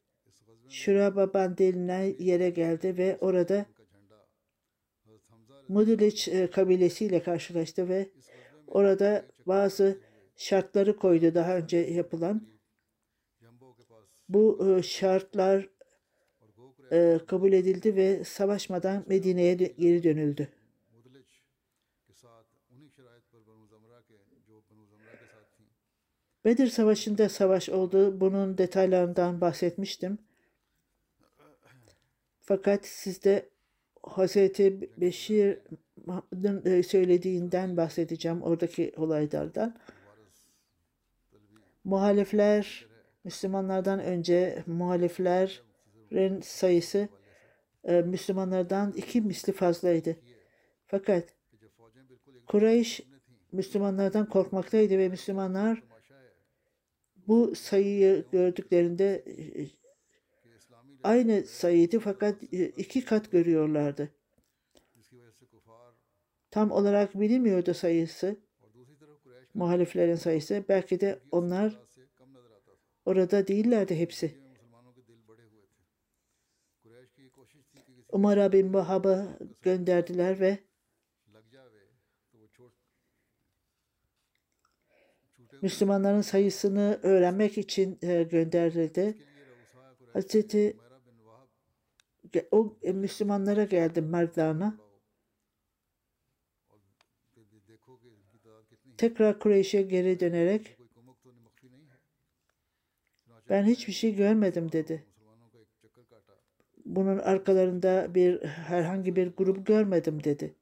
Şuraba 0.68 1.34
Bandeli'ne 1.34 2.14
yere 2.18 2.50
geldi 2.50 2.98
ve 2.98 3.18
orada 3.20 3.66
Mudiliç 5.68 6.28
e, 6.28 6.50
kabilesiyle 6.50 7.22
karşılaştı 7.22 7.88
ve 7.88 8.10
orada 8.66 9.26
bazı 9.46 10.00
şartları 10.36 10.96
koydu 10.96 11.34
daha 11.34 11.56
önce 11.56 11.76
yapılan. 11.76 12.48
Bu 14.28 14.80
şartlar 14.82 15.68
kabul 17.26 17.52
edildi 17.52 17.96
ve 17.96 18.24
savaşmadan 18.24 19.04
Medine'ye 19.06 19.54
geri 19.54 20.02
dönüldü. 20.02 20.48
Bedir 26.44 26.66
Savaşı'nda 26.66 27.28
savaş 27.28 27.68
oldu. 27.68 28.20
Bunun 28.20 28.58
detaylarından 28.58 29.40
bahsetmiştim. 29.40 30.18
Fakat 32.40 32.86
sizde 32.86 33.48
Hazreti 34.02 34.90
Beşir'in 35.00 36.64
e, 36.64 36.82
söylediğinden 36.82 37.76
bahsedeceğim 37.76 38.42
oradaki 38.42 38.92
olaylardan. 38.96 39.76
Muhalifler, 41.84 42.86
Müslümanlardan 43.24 44.00
önce 44.00 44.64
muhaliflerin 44.66 46.40
sayısı 46.40 47.08
e, 47.84 48.02
Müslümanlardan 48.02 48.92
iki 48.92 49.20
misli 49.20 49.52
fazlaydı. 49.52 50.16
Fakat 50.86 51.24
Kureyş 52.46 53.00
Müslümanlardan 53.52 54.28
korkmaktaydı 54.28 54.98
ve 54.98 55.08
Müslümanlar 55.08 55.82
bu 57.28 57.54
sayıyı 57.54 58.24
gördüklerinde 58.32 59.24
e, 59.26 59.62
e, 59.62 59.68
aynı 61.02 61.42
sayıydı 61.46 61.98
fakat 61.98 62.42
e, 62.52 62.68
iki 62.68 63.04
kat 63.04 63.30
görüyorlardı. 63.30 64.10
Tam 66.50 66.70
olarak 66.70 67.20
bilinmiyordu 67.20 67.74
sayısı. 67.74 68.36
Muhaliflerin 69.54 70.14
sayısı. 70.14 70.64
Belki 70.68 71.00
de 71.00 71.20
onlar 71.30 71.80
orada 73.04 73.46
değillerdi 73.46 73.96
hepsi. 73.96 74.42
Umar 78.12 78.52
bin 78.52 78.74
Vahhab'a 78.74 79.38
gönderdiler 79.62 80.40
ve 80.40 80.58
Müslümanların 85.62 86.20
sayısını 86.20 87.00
öğrenmek 87.02 87.58
için 87.58 87.98
e, 88.02 88.22
gönderildi. 88.22 89.16
Hazreti 90.12 90.76
o 92.50 92.76
e, 92.82 92.92
Müslümanlara 92.92 93.64
geldi 93.64 94.00
Mardana. 94.00 94.78
Tekrar 98.96 99.38
Kureyş'e 99.38 99.82
geri 99.82 100.20
dönerek 100.20 100.76
ben 103.48 103.64
hiçbir 103.64 103.92
şey 103.92 104.14
görmedim 104.14 104.72
dedi. 104.72 105.06
Bunun 106.84 107.18
arkalarında 107.18 108.14
bir 108.14 108.42
herhangi 108.44 109.16
bir 109.16 109.36
grup 109.36 109.66
görmedim 109.66 110.24
dedi. 110.24 110.54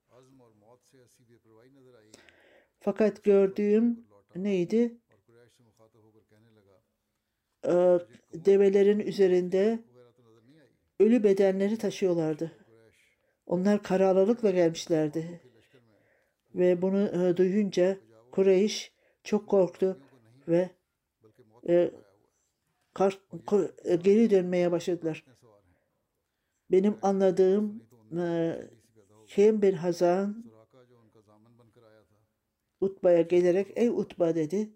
Fakat 2.81 3.25
gördüğüm 3.25 4.10
neydi? 4.37 4.99
Ee, 7.67 7.99
develerin 8.35 8.99
üzerinde 8.99 9.85
ölü 11.01 11.25
bedenleri 11.25 11.79
taşıyorlardı. 11.79 12.53
Onlar 13.47 13.83
kararlılıkla 13.83 14.51
gelmişlerdi. 14.51 15.41
Ve 16.55 16.83
bunu 16.83 17.27
e, 17.27 17.37
duyunca 17.37 17.99
Kureyş 18.31 18.93
çok 19.25 19.49
korktu 19.49 20.01
ve 20.49 20.71
e, 21.69 21.91
e, 23.85 23.97
geri 23.97 24.31
dönmeye 24.31 24.73
başladılar. 24.73 25.25
Benim 26.71 26.99
anladığım 27.03 27.85
e, 28.19 28.55
Kim 29.27 29.63
bin 29.63 29.73
Hazan 29.73 30.50
Utba'ya 32.81 33.23
gelerek 33.23 33.73
ey 33.77 33.89
Utba 33.89 34.35
dedi. 34.35 34.71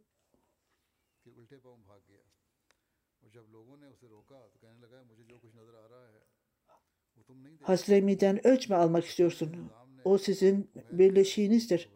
Haslemi'den 7.62 8.46
ölçme 8.46 8.76
almak 8.76 9.04
istiyorsun. 9.04 9.70
O 10.04 10.18
sizin 10.18 10.70
birleşiğinizdir. 10.92 11.90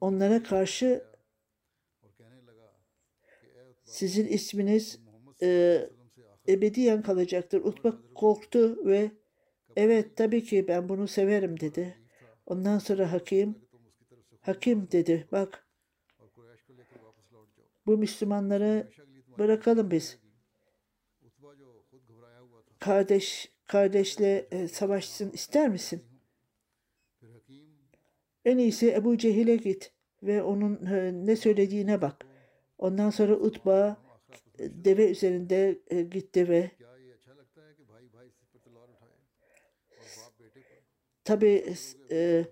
Onlara 0.00 0.42
karşı 0.42 1.04
sizin 3.84 4.26
isminiz 4.26 5.00
e, 5.42 5.80
ebediyen 6.48 7.02
kalacaktır. 7.02 7.64
Utba 7.64 7.98
korktu 8.14 8.86
ve 8.86 9.10
evet 9.76 10.16
tabii 10.16 10.44
ki 10.44 10.68
ben 10.68 10.88
bunu 10.88 11.08
severim 11.08 11.60
dedi. 11.60 11.98
Ondan 12.46 12.78
sonra 12.78 13.12
hakim 13.12 13.65
Hakim 14.46 14.90
dedi 14.92 15.28
bak 15.32 15.66
bu 17.86 17.98
Müslümanları 17.98 18.90
bırakalım 19.38 19.90
biz. 19.90 20.18
Kardeş 22.78 23.52
kardeşle 23.64 24.48
e, 24.50 24.68
savaşsın 24.68 25.30
ister 25.30 25.68
misin? 25.68 26.04
En 28.44 28.58
iyisi 28.58 28.92
Ebu 28.92 29.18
Cehil'e 29.18 29.56
git 29.56 29.92
ve 30.22 30.42
onun 30.42 30.86
e, 30.86 31.12
ne 31.26 31.36
söylediğine 31.36 32.02
bak. 32.02 32.26
Ondan 32.78 33.10
sonra 33.10 33.34
Utba 33.34 33.96
e, 34.58 34.84
deve 34.84 35.10
üzerinde 35.10 35.78
e, 35.90 36.02
gitti 36.02 36.48
ve 36.48 36.70
tabi 41.24 41.64
e, 42.10 42.16
e 42.16 42.46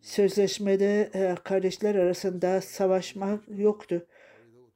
sözleşmede 0.00 1.10
e, 1.14 1.34
kardeşler 1.44 1.94
arasında 1.94 2.60
savaşmak 2.60 3.44
yoktu. 3.48 4.06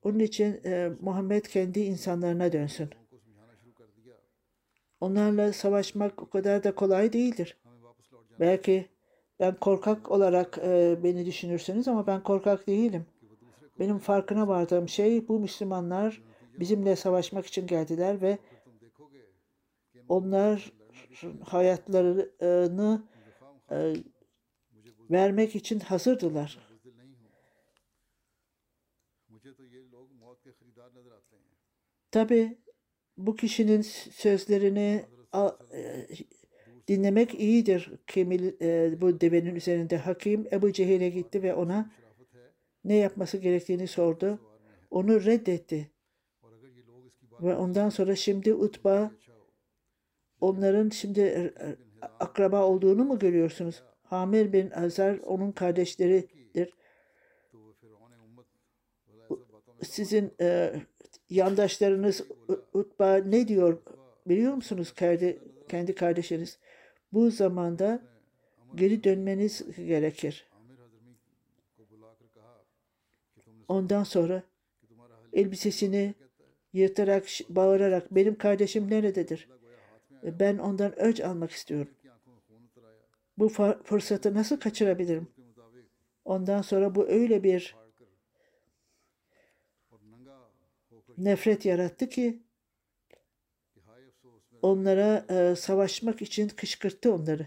Onun 0.03 0.19
için 0.19 0.61
e, 0.65 0.91
Muhammed 1.01 1.45
kendi 1.45 1.81
insanlarına 1.81 2.53
dönsün. 2.53 2.91
Onlarla 5.01 5.53
savaşmak 5.53 6.23
o 6.23 6.31
kadar 6.31 6.65
da 6.65 6.75
kolay 6.75 7.13
değildir. 7.13 7.59
Belki 8.41 8.89
ben 9.41 9.55
korkak 9.55 10.11
olarak 10.11 10.59
e, 10.59 10.99
beni 11.03 11.27
düşünürsünüz 11.27 11.89
ama 11.89 12.07
ben 12.07 12.23
korkak 12.23 12.67
değilim. 12.67 13.07
Benim 13.79 13.99
farkına 13.99 14.49
vardığım 14.49 14.89
şey 14.89 15.29
bu 15.29 15.41
Müslümanlar 15.41 16.23
bizimle 16.61 16.97
savaşmak 16.97 17.47
için 17.47 17.67
geldiler 17.67 18.23
ve 18.23 18.39
onlar 20.09 20.73
hayatlarını 21.45 23.03
e, 23.71 23.95
vermek 25.11 25.57
için 25.57 25.81
hazırdılar. 25.81 26.59
Tabi 32.11 32.59
bu 33.17 33.37
kişinin 33.37 33.81
sözlerini 34.13 35.05
e, 35.73 36.09
dinlemek 36.89 37.35
iyidir. 37.35 37.93
Kemil 38.07 38.61
e, 38.61 39.01
bu 39.01 39.21
devenin 39.21 39.55
üzerinde 39.55 39.97
hakim 39.97 40.47
Ebu 40.53 40.73
Cehil'e 40.73 41.09
gitti 41.09 41.43
ve 41.43 41.55
ona 41.55 41.91
ne 42.85 42.95
yapması 42.95 43.39
gerektiğini 43.39 43.87
sordu. 43.87 44.39
Onu 44.91 45.25
reddetti. 45.25 45.91
Ve 47.41 47.57
ondan 47.57 47.89
sonra 47.89 48.17
şimdi 48.17 48.55
Utba 48.55 49.11
onların 50.41 50.89
şimdi 50.89 51.21
e, 51.21 51.53
akraba 52.21 52.63
olduğunu 52.63 53.05
mu 53.05 53.19
görüyorsunuz? 53.19 53.83
Hamir 54.05 54.53
bin 54.53 54.71
Azar 54.71 55.19
onun 55.19 55.53
kardeşleridir. 55.53 56.73
Sizin 59.83 60.33
e, 60.41 60.75
yandaşlarınız 61.31 62.25
Utba 62.73 63.17
ne 63.17 63.49
diyor 63.49 63.79
biliyor 64.27 64.55
musunuz 64.55 64.95
kendi, 64.95 65.39
kendi 65.69 65.95
kardeşiniz? 65.95 66.59
Bu 67.13 67.31
zamanda 67.31 68.03
geri 68.75 69.05
dönmeniz 69.05 69.77
gerekir. 69.77 70.49
Ondan 73.69 74.05
sonra 74.05 74.43
elbisesini 75.33 76.15
yırtarak, 76.73 77.25
bağırarak 77.49 78.15
benim 78.15 78.39
kardeşim 78.39 78.91
nerededir? 78.91 79.49
Ben 80.23 80.59
ondan 80.59 80.99
öç 80.99 81.21
almak 81.21 81.51
istiyorum. 81.51 81.89
Bu 83.39 83.49
fırsatı 83.85 84.35
nasıl 84.35 84.61
kaçırabilirim? 84.61 85.29
Ondan 86.25 86.63
sonra 86.63 86.95
bu 86.95 87.09
öyle 87.09 87.43
bir 87.43 87.77
nefret 91.19 91.65
yarattı 91.65 92.09
ki 92.09 92.43
onlara 94.63 95.27
e, 95.31 95.57
savaşmak 95.57 96.23
için 96.23 96.49
kışkırttı 96.49 97.15
onları. 97.15 97.47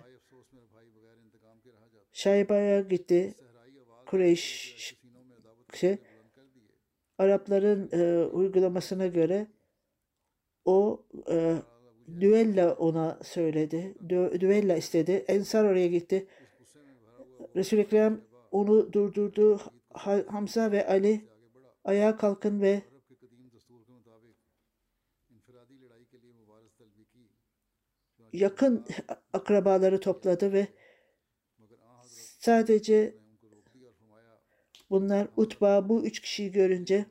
Şayba'ya 2.11 2.81
gitti. 2.81 3.35
Kureyş 4.05 4.75
şey, 5.73 5.97
Arapların 7.17 7.89
e, 7.91 8.25
uygulamasına 8.25 9.07
göre 9.07 9.47
o 10.65 11.05
e, 11.29 11.55
Düella 12.07 12.73
ona 12.73 13.19
söyledi. 13.23 13.95
Dü 14.09 14.39
düella 14.39 14.77
istedi. 14.77 15.25
Ensar 15.27 15.65
oraya 15.65 15.87
gitti. 15.87 16.27
Resul-i 17.55 17.81
Ekrem 17.81 18.21
onu 18.51 18.93
durdurdu. 18.93 19.59
Hamza 20.27 20.71
ve 20.71 20.87
Ali 20.87 21.25
ayağa 21.83 22.17
kalkın 22.17 22.61
ve 22.61 22.81
yakın 28.33 28.85
akrabaları 29.33 29.99
topladı 29.99 30.53
ve 30.53 30.67
sadece 32.39 33.15
bunlar 34.89 35.27
Utba 35.35 35.89
bu 35.89 36.05
üç 36.05 36.19
kişiyi 36.19 36.51
görünce 36.51 37.05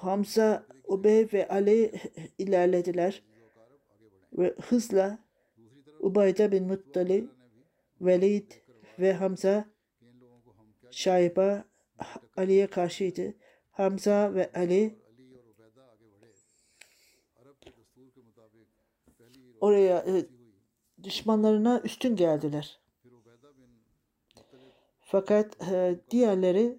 Hamza, 0.00 0.66
Ubey 0.84 1.28
ve 1.32 1.48
Ali 1.48 1.92
ilerlediler 2.38 3.22
ve 4.32 4.54
hızla 4.62 5.18
Ubayda 6.00 6.52
bin 6.52 6.66
Muttali, 6.66 7.28
Velid 8.00 8.52
ve 8.98 9.12
Hamza 9.12 9.64
Şaiba 10.90 11.64
Ali'ye 12.36 12.66
karşıydı. 12.66 13.34
Hamza 13.70 14.34
ve 14.34 14.50
Ali 14.54 14.94
oraya 19.60 19.98
e, 19.98 20.26
düşmanlarına 21.02 21.80
üstün 21.84 22.16
geldiler. 22.16 22.80
Fakat 25.00 25.70
e, 25.72 26.00
diğerleri 26.10 26.78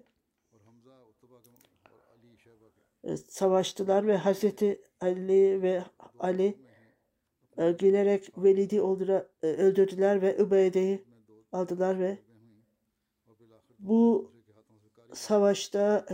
e, 3.08 3.16
savaştılar 3.16 4.06
ve 4.06 4.16
Hazreti 4.16 4.80
Ali 5.00 5.62
ve 5.62 5.82
Ali 6.18 6.58
e, 7.56 7.72
gülerek 7.72 8.38
Velid'i 8.38 8.76
e, 8.76 9.46
öldürdüler 9.46 10.22
ve 10.22 10.36
Übeyde'yi 10.36 11.04
aldılar 11.52 11.98
ve 11.98 12.18
bu 13.78 14.32
savaşta 15.12 16.06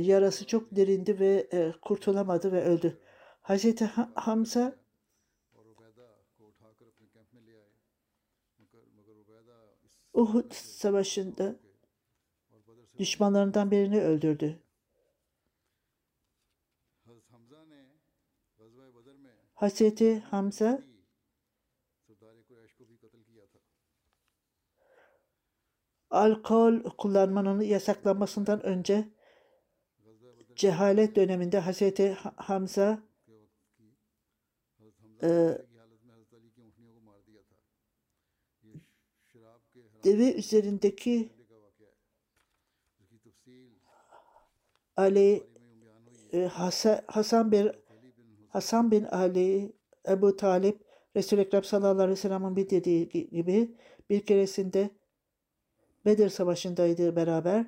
yarası 0.00 0.46
çok 0.46 0.76
derindi 0.76 1.20
ve 1.20 1.48
kurtulamadı 1.82 2.52
ve 2.52 2.64
öldü. 2.64 2.98
Hazreti 3.40 3.84
Hamza 4.14 4.76
Uhud 10.12 10.52
savaşında 10.52 11.56
düşmanlarından 12.98 13.70
birini 13.70 14.00
öldürdü. 14.00 14.62
Hazreti 19.54 20.18
Hamza? 20.18 20.82
Alkol 26.10 26.82
kullanmanın 26.82 27.60
yasaklanmasından 27.60 28.62
önce 28.62 29.08
cehalet 30.56 31.16
döneminde 31.16 31.56
ee, 31.56 31.60
Hazreti 31.60 32.12
Hamza 32.36 33.02
e, 35.22 35.58
deve 40.04 40.32
üzerindeki 40.34 41.32
Ali 44.96 45.57
e, 46.32 46.50
Hasan 47.06 47.52
bin 47.52 47.70
Hasan 48.48 48.90
bin 48.90 49.04
Ali 49.04 49.72
Ebu 50.08 50.36
Talip 50.36 50.80
Resul-i 51.16 51.40
Ekrem 51.40 51.64
sallallahu 51.64 52.02
aleyhi 52.02 52.10
ve 52.10 52.16
sellem'in 52.16 52.56
bir 52.56 52.70
dediği 52.70 53.08
gibi 53.08 53.74
bir 54.10 54.20
keresinde 54.20 54.90
Bedir 56.04 56.28
Savaşı'ndaydı 56.28 57.16
beraber. 57.16 57.66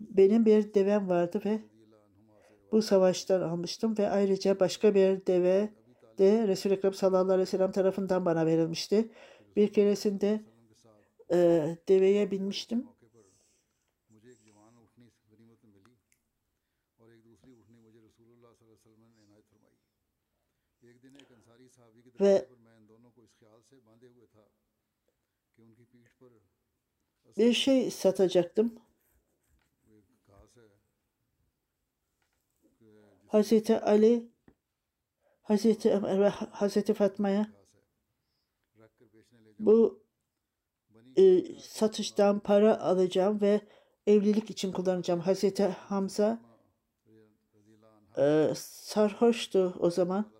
Benim 0.00 0.46
bir 0.46 0.74
devem 0.74 1.08
vardı 1.08 1.40
ve 1.44 1.60
bu 2.72 2.82
savaştan 2.82 3.40
almıştım 3.40 3.98
ve 3.98 4.10
ayrıca 4.10 4.60
başka 4.60 4.94
bir 4.94 5.26
deve 5.26 5.68
de 6.18 6.48
Resul-i 6.48 6.74
Ekrem 6.74 6.94
sallallahu 6.94 7.32
aleyhi 7.32 7.40
ve 7.40 7.46
sellem 7.46 7.72
tarafından 7.72 8.24
bana 8.24 8.46
verilmişti. 8.46 9.10
Bir 9.56 9.72
keresinde 9.72 10.40
e, 11.32 11.36
deveye 11.88 12.30
binmiştim 12.30 12.86
ve 22.20 22.48
bir 27.36 27.52
şey 27.52 27.90
satacaktım. 27.90 28.74
Hazreti 33.26 33.80
Ali, 33.80 34.28
Hazreti 35.42 35.92
Ömer 35.92 36.20
ve 36.20 36.28
Hazreti 36.28 36.94
Fatma'ya 36.94 37.52
bu 39.58 40.04
e, 41.16 41.44
satıştan 41.60 42.40
para 42.40 42.80
alacağım 42.80 43.40
ve 43.40 43.60
evlilik 44.06 44.50
için 44.50 44.72
kullanacağım. 44.72 45.20
Hazreti 45.20 45.64
Hamza 45.64 46.38
e, 48.18 48.52
sarhoştu 48.56 49.74
o 49.78 49.90
zaman. 49.90 50.33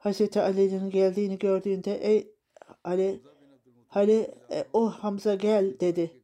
Hazreti 0.00 0.40
Ali'nin 0.40 0.90
geldiğini 0.90 1.38
gördüğünde 1.38 1.94
ey 1.94 2.34
Ali 2.84 3.20
Hali 3.88 4.34
e, 4.50 4.64
o 4.72 4.90
Hamza 4.90 5.34
gel 5.34 5.80
dedi. 5.80 6.22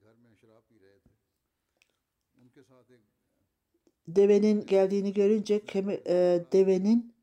Devenin 4.08 4.66
geldiğini 4.66 5.12
görünce 5.12 5.64
kemi, 5.64 6.00
e, 6.06 6.44
devenin 6.52 7.14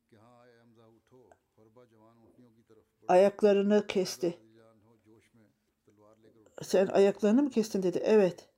ayaklarını 3.08 3.88
kesti. 3.88 4.38
Sen 6.62 6.88
ayaklarını 6.88 7.44
mı 7.44 7.50
kestin 7.50 7.84
dedi. 7.84 8.02
Evet. 8.04 8.50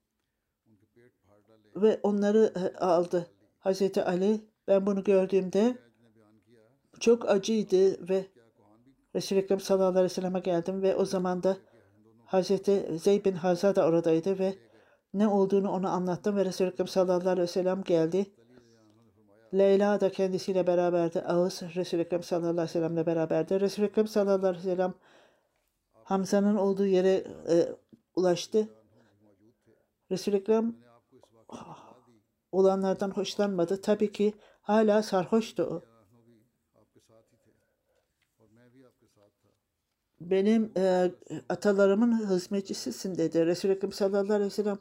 Ve 1.76 2.00
onları 2.04 2.54
e, 2.56 2.78
aldı. 2.78 3.32
Hazreti 3.60 4.04
Ali 4.04 4.42
ben 4.68 4.86
bunu 4.86 5.04
gördüğümde 5.04 5.85
çok 7.00 7.30
acıydı 7.30 8.10
ve 8.10 8.26
Resul-i 9.16 9.40
Ekrem 9.40 9.60
sallallahu 9.60 9.90
aleyhi 9.90 10.06
ve 10.06 10.10
selleme 10.10 10.40
geldim 10.40 10.82
ve 10.82 10.96
o 10.96 11.06
zaman 11.06 11.44
da 11.44 11.58
Hazreti 12.26 12.98
Zeyd 13.00 13.26
bin 13.26 13.36
Hazar 13.36 13.76
da 13.76 13.88
oradaydı 13.88 14.40
ve 14.40 14.56
ne 15.14 15.28
olduğunu 15.28 15.72
ona 15.72 15.90
anlattım 15.90 16.36
ve 16.36 16.46
Resul-i 16.46 16.68
Ekrem 16.68 16.88
sallallahu 16.88 17.30
aleyhi 17.30 17.42
ve 17.42 17.48
sellem 17.48 17.84
geldi. 17.84 18.26
Leyla 19.54 20.02
da 20.02 20.12
kendisiyle 20.12 20.68
beraberdi. 20.68 21.22
Ağız 21.22 21.62
Resul-i 21.76 22.02
Ekrem 22.02 22.24
sallallahu 22.24 22.50
aleyhi 22.50 22.68
ve 22.68 22.72
sellemle 22.72 23.06
beraberdi. 23.06 23.60
Resul-i 23.60 23.86
Ekrem 23.86 24.08
sallallahu 24.08 24.48
aleyhi 24.48 24.68
ve 24.68 24.72
sellem 24.72 24.94
Hamza'nın 26.04 26.56
olduğu 26.56 26.86
yere 26.86 27.14
e, 27.50 27.68
ulaştı. 28.16 28.70
Resul-i 30.12 30.36
Ekrem 30.36 30.76
olanlardan 32.52 33.12
hoşlanmadı. 33.12 33.82
Tabii 33.82 34.12
ki 34.12 34.34
hala 34.62 35.04
sarhoştu 35.04 35.64
o. 35.64 35.95
benim 40.22 40.72
e, 40.78 41.12
atalarımın 41.50 42.30
hizmetçisisin 42.30 43.18
dedi. 43.18 43.46
Resul-i 43.46 43.72
Ekrem 43.72 43.92
sallallahu 43.92 44.34
aleyhi 44.34 44.52
ve 44.52 44.56
sellem 44.56 44.80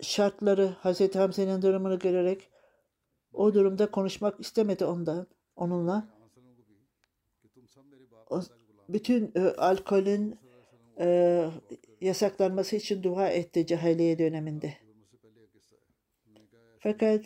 şartları 0.00 0.66
Hazreti 0.66 1.18
Hamza'nın 1.18 1.62
durumunu 1.62 1.98
görerek 1.98 2.50
o 3.32 3.54
durumda 3.54 3.90
konuşmak 3.90 4.40
istemedi 4.40 4.84
ondan 4.84 5.26
onunla. 5.56 6.08
O, 8.30 8.40
bütün 8.88 9.32
e, 9.34 9.40
alkolün 9.40 10.38
e, 10.98 11.48
yasaklanması 12.00 12.76
için 12.76 13.02
dua 13.02 13.28
etti 13.28 13.66
cahiliye 13.66 14.18
döneminde. 14.18 14.74
Fakat 16.78 17.24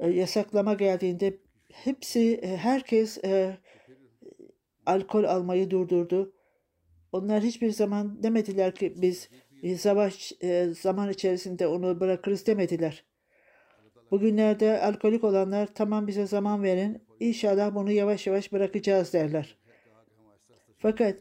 E, 0.00 0.10
yasaklama 0.10 0.74
geldiğinde 0.74 1.38
hepsi 1.72 2.34
e, 2.34 2.56
herkes 2.56 3.24
e, 3.24 3.58
alkol 4.86 5.24
almayı 5.24 5.70
durdurdu. 5.70 6.34
Onlar 7.12 7.42
hiçbir 7.42 7.70
zaman 7.70 8.22
demediler 8.22 8.74
ki 8.74 8.94
biz 8.96 9.28
savaş 9.78 10.32
e, 10.42 10.66
zaman 10.80 11.10
içerisinde 11.10 11.66
onu 11.66 12.00
bırakırız 12.00 12.46
demediler. 12.46 13.04
Bugünlerde 14.10 14.80
alkolik 14.80 15.24
olanlar 15.24 15.74
tamam 15.74 16.06
bize 16.06 16.26
zaman 16.26 16.62
verin 16.62 17.06
inşallah 17.20 17.74
bunu 17.74 17.92
yavaş 17.92 18.26
yavaş 18.26 18.52
bırakacağız 18.52 19.12
derler. 19.12 19.58
Fakat 20.78 21.16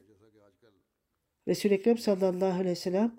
Resul-i 1.48 1.74
Ekrem 1.74 1.98
sallallahu 1.98 2.54
aleyhi 2.54 2.70
ve 2.70 2.76
sellem 2.76 3.19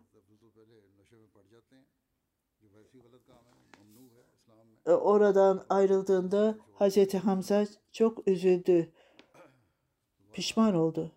E, 4.87 4.91
oradan 4.91 5.65
ayrıldığında 5.69 6.59
Hazreti 6.75 7.19
Hamza 7.19 7.67
çok 7.93 8.29
üzüldü. 8.29 8.93
Pişman 10.33 10.75
oldu. 10.75 11.13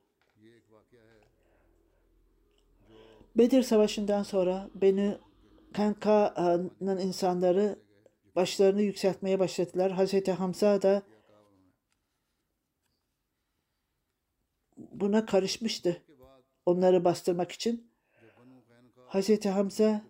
Bedir 3.36 3.64
Savaşı'ndan 3.64 4.24
sonra 4.24 4.70
beni 4.76 5.18
Kanka'nın 5.74 6.98
insanları 6.98 7.80
başlarını 8.36 8.82
yükseltmeye 8.82 9.40
başladılar. 9.40 9.92
Hazreti 9.92 10.32
Hamza 10.32 10.82
da 10.82 11.04
buna 14.78 15.26
karışmıştı. 15.26 16.02
Onları 16.66 17.06
bastırmak 17.06 17.52
için. 17.52 17.92
Hazreti 19.08 19.50
Hamza 19.50 20.02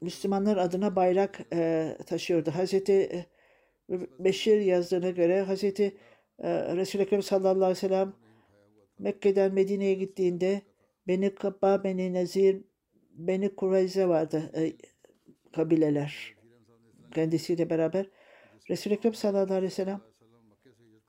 Müslümanlar 0.00 0.56
adına 0.56 0.96
bayrak 0.96 1.40
e, 1.52 1.96
taşıyordu. 2.06 2.50
Hazreti 2.50 2.92
e, 2.92 3.26
Beşir 4.18 4.60
yazdığına 4.60 5.10
göre 5.10 5.42
Hazreti 5.42 5.96
e, 6.38 6.76
Resul-i 6.76 7.02
Ekrem 7.02 7.22
sallallahu 7.22 7.64
aleyhi 7.64 7.70
ve 7.70 7.74
sellem 7.74 8.12
Mekke'den 8.98 9.54
Medine'ye 9.54 9.94
gittiğinde 9.94 10.62
Beni 11.08 11.34
Kabba, 11.34 11.84
Beni 11.84 12.14
Nazir, 12.14 12.64
Beni 13.12 13.54
Kureyze 13.54 14.08
vardı 14.08 14.52
e, 14.56 14.72
kabileler. 15.52 16.34
Kendisiyle 17.14 17.70
beraber. 17.70 18.06
Resul-i 18.70 18.94
Ekrem 18.94 19.14
sallallahu 19.14 19.54
aleyhi 19.54 19.64
ve 19.64 19.70
sellem 19.70 20.00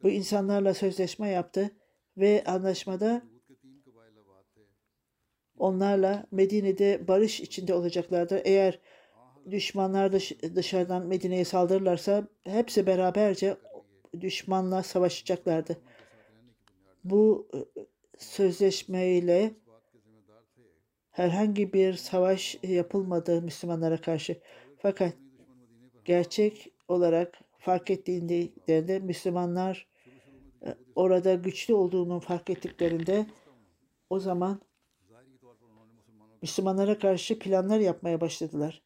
bu 0.03 0.09
insanlarla 0.09 0.73
sözleşme 0.73 1.29
yaptı 1.29 1.71
ve 2.17 2.43
anlaşmada 2.45 3.30
Onlarla 5.61 6.25
Medine'de 6.31 7.07
barış 7.07 7.39
içinde 7.39 7.73
olacaklardır. 7.73 8.41
Eğer 8.45 8.79
düşmanlar 9.51 10.11
dış, 10.11 10.31
dışarıdan 10.55 11.07
Medine'ye 11.07 11.45
saldırırlarsa 11.45 12.27
hepsi 12.43 12.87
beraberce 12.87 13.57
düşmanla 14.21 14.83
savaşacaklardı. 14.83 15.77
Bu 17.03 17.47
e, 17.53 17.57
sözleşmeyle 18.17 19.53
herhangi 21.11 21.73
bir 21.73 21.93
savaş 21.93 22.57
yapılmadı 22.63 23.41
Müslümanlara 23.41 24.01
karşı. 24.01 24.41
Fakat 24.77 25.13
gerçek 26.05 26.73
olarak 26.87 27.39
fark 27.59 27.89
ettiğinde 27.89 28.99
Müslümanlar 28.99 29.87
e, 30.65 30.75
orada 30.95 31.33
güçlü 31.33 31.73
olduğunu 31.73 32.19
fark 32.19 32.49
ettiklerinde 32.49 33.25
o 34.09 34.19
zaman 34.19 34.61
Müslümanlara 36.41 36.99
karşı 36.99 37.39
planlar 37.39 37.79
yapmaya 37.79 38.21
başladılar. 38.21 38.83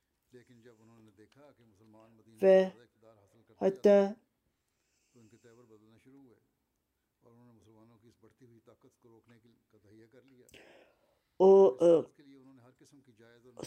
Ve 2.42 2.72
hatta 3.56 4.16
o 11.40 11.78
e, 11.82 11.88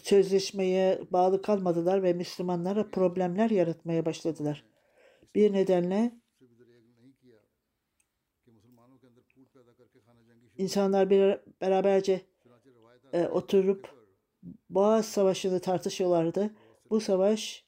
sözleşmeye 0.02 1.00
bağlı 1.10 1.42
kalmadılar 1.42 2.02
ve 2.02 2.12
Müslümanlara 2.12 2.90
problemler 2.90 3.50
yaratmaya 3.50 4.06
başladılar. 4.06 4.64
Bir 5.34 5.52
nedenle 5.52 6.12
insanlar 10.56 11.10
bir 11.10 11.40
beraberce 11.60 12.27
e, 13.12 13.26
oturup 13.26 13.98
Boğaz 14.70 15.06
Savaşı'nı 15.06 15.60
tartışıyorlardı. 15.60 16.50
Bu 16.90 17.00
savaş 17.00 17.64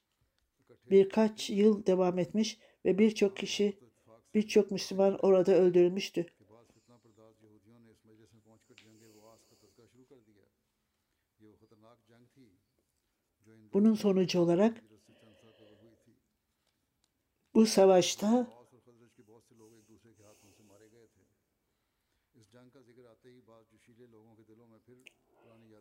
birkaç 0.91 1.51
yıl 1.51 1.87
devam 1.87 2.19
etmiş 2.19 2.59
ve 2.85 2.99
birçok 2.99 3.37
kişi, 3.37 3.79
birçok 4.35 4.71
Müslüman 4.71 5.19
orada 5.23 5.55
öldürülmüştü. 5.55 6.27
Bunun 13.73 13.95
sonucu 13.95 14.41
olarak 14.41 14.85
bu 17.55 17.67
savaşta 17.67 18.60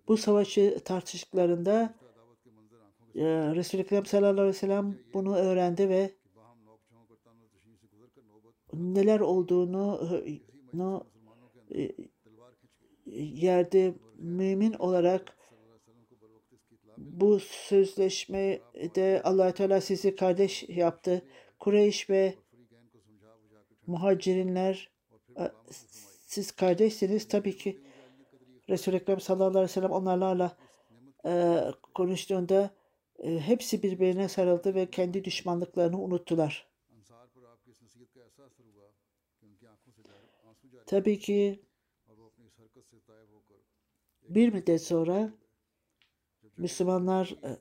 Bu 0.10 0.18
savaşı 0.18 0.80
tartıştıklarında 0.86 1.96
e, 3.16 3.26
Resul-i 3.56 3.82
Ekrem 3.82 4.06
sallallahu 4.06 4.32
aleyhi 4.32 4.48
ve 4.48 4.54
sellem 4.54 5.00
bunu 5.14 5.36
öğrendi 5.36 5.90
ve 5.90 6.12
neler 8.74 9.20
olduğunu 9.20 10.10
e, 10.28 10.40
no, 10.74 11.04
e, 11.76 11.92
yerde 13.16 13.94
mümin 14.18 14.74
olarak 14.74 15.38
bu 16.98 17.40
sözleşmede 17.40 19.22
allah 19.24 19.54
Teala 19.54 19.82
sizi 19.82 20.16
kardeş 20.16 20.70
yaptı. 20.70 21.26
Kureyş 21.60 22.10
ve 22.10 22.36
muhacirinler 23.88 24.92
e, 25.38 25.44
siz 26.26 26.52
kardeşsiniz 26.52 27.28
tabii 27.28 27.58
ki 27.58 27.89
Resul-i 28.70 28.96
Ekrem 28.96 29.20
sallallahu 29.20 29.50
aleyhi 29.50 29.64
ve 29.64 29.68
sellem 29.68 29.92
onlarla 29.92 30.58
e, 31.26 31.64
konuştuğunda 31.94 32.70
e, 33.20 33.40
hepsi 33.40 33.84
birbirine 33.84 34.28
sarıldı 34.28 34.76
ve 34.76 34.90
kendi 34.90 35.24
düşmanlıklarını 35.24 36.02
unuttular. 36.02 36.70
Tabii 40.86 41.20
ki 41.20 41.60
bir 44.30 44.54
müddet 44.54 44.82
sonra 44.82 45.34
Müslümanlar 46.58 47.36
e, 47.44 47.58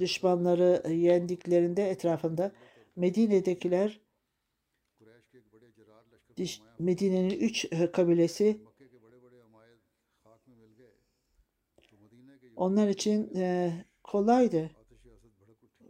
düşmanları 0.00 0.82
e, 0.84 0.92
yendiklerinde 0.92 1.90
etrafında 1.90 2.52
Medine'dekiler 2.96 4.00
Medine'nin 6.78 7.30
üç 7.30 7.64
e, 7.64 7.92
kabilesi 7.92 8.60
Onlar 12.58 12.88
için 12.88 13.34
e, 13.36 13.72
kolaydı. 14.04 14.70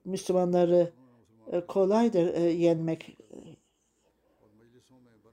Müslümanları 0.04 0.92
e, 1.52 1.60
kolaydır 1.60 2.34
e, 2.34 2.40
yenmek. 2.40 3.18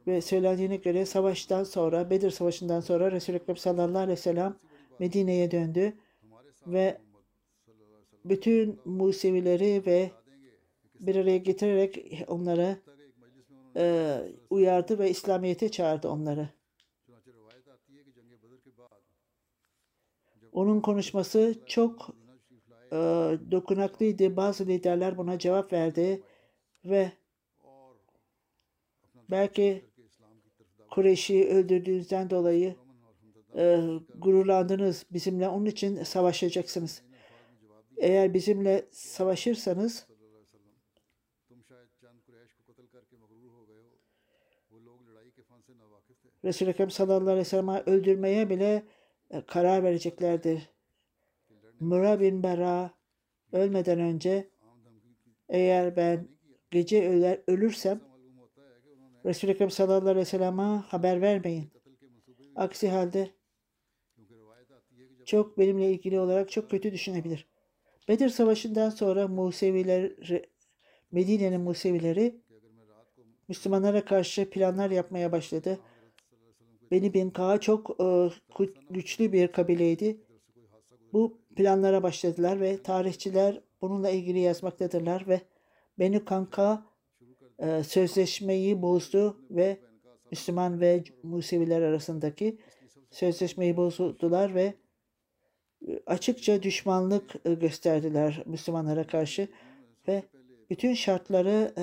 Ve 0.07 0.21
söylendiğine 0.21 0.75
göre 0.75 1.05
savaştan 1.05 1.63
sonra, 1.63 2.09
Bedir 2.09 2.31
Savaşı'ndan 2.31 2.79
sonra 2.79 3.11
Resul-i 3.11 3.35
Ekrem 3.35 3.57
sallallahu 3.57 3.97
aleyhi 3.97 4.11
ve 4.11 4.21
sellem 4.21 4.57
Medine'ye 4.99 5.51
döndü 5.51 5.93
ve 6.67 6.97
bütün 8.25 8.79
Musevileri 8.85 9.83
ve 9.85 10.11
bir 10.99 11.15
araya 11.15 11.37
getirerek 11.37 12.23
onları 12.27 12.77
e, 13.77 14.17
uyardı 14.49 14.99
ve 14.99 15.09
İslamiyet'e 15.09 15.71
çağırdı 15.71 16.09
onları. 16.09 16.49
Onun 20.55 20.81
konuşması 20.81 21.55
çok 21.65 22.09
e, 22.91 22.95
dokunaklıydı. 23.51 24.35
Bazı 24.35 24.67
liderler 24.67 25.17
buna 25.17 25.39
cevap 25.39 25.73
verdi 25.73 26.23
ve 26.85 27.11
belki 29.31 29.85
Kureyş'i 30.91 31.47
öldürdüğünüzden 31.49 32.29
dolayı 32.29 32.75
e, 33.55 33.81
gururlandınız 34.15 35.05
bizimle. 35.11 35.49
Onun 35.49 35.65
için 35.65 36.03
savaşacaksınız. 36.03 37.01
Eğer 37.97 38.33
bizimle 38.33 38.85
savaşırsanız 38.91 40.07
Resul-i 46.45 46.69
Ekrem 46.69 46.91
sallallahu 46.91 47.29
aleyhi 47.29 47.39
ve 47.39 47.43
sellem'i 47.45 47.79
öldürmeye 47.85 48.49
bile 48.49 48.83
e, 49.35 49.45
karar 49.45 49.83
vereceklerdir. 49.83 50.69
Mura 51.79 52.19
bin 52.19 52.43
Bera 52.43 52.91
ölmeden 53.51 53.99
önce 53.99 54.49
eğer 55.49 55.95
ben 55.95 56.27
gece 56.71 57.09
öler, 57.09 57.41
ölürsem 57.47 58.01
Resul-i 59.25 59.51
Ekrem 59.51 59.71
sallallahu 59.71 60.09
aleyhi 60.09 60.17
ve 60.17 60.25
sellem'e 60.25 60.63
haber 60.63 61.21
vermeyin. 61.21 61.71
Aksi 62.55 62.89
halde 62.89 63.29
çok 65.25 65.57
benimle 65.57 65.91
ilgili 65.91 66.19
olarak 66.19 66.51
çok 66.51 66.71
kötü 66.71 66.91
düşünebilir. 66.91 67.47
Bedir 68.07 68.29
Savaşı'ndan 68.29 68.89
sonra 68.89 69.27
Museviler 69.27 70.11
Medine'nin 71.11 71.61
Musevileri 71.61 72.41
Müslümanlara 73.47 74.05
karşı 74.05 74.49
planlar 74.49 74.91
yapmaya 74.91 75.31
başladı. 75.31 75.79
Beni 76.91 77.13
Benka'a 77.13 77.59
çok 77.59 78.01
e, 78.01 78.29
güçlü 78.89 79.33
bir 79.33 79.47
kabileydi. 79.47 80.17
Bu 81.13 81.37
planlara 81.55 82.03
başladılar 82.03 82.61
ve 82.61 82.83
tarihçiler 82.83 83.61
bununla 83.81 84.09
ilgili 84.09 84.39
yazmaktadırlar 84.39 85.27
ve 85.27 85.41
Beni 85.99 86.25
Kanka 86.25 86.85
e, 87.59 87.83
sözleşmeyi 87.83 88.81
bozdu 88.81 89.37
ve 89.49 89.77
Müslüman 90.31 90.81
ve 90.81 91.03
Museviler 91.23 91.81
arasındaki 91.81 92.57
sözleşmeyi 93.11 93.77
bozdular 93.77 94.55
ve 94.55 94.73
e, 95.87 95.99
açıkça 96.05 96.63
düşmanlık 96.63 97.35
e, 97.45 97.53
gösterdiler 97.53 98.43
Müslümanlara 98.45 99.07
karşı 99.07 99.47
ve 100.07 100.23
bütün 100.69 100.93
şartları 100.93 101.73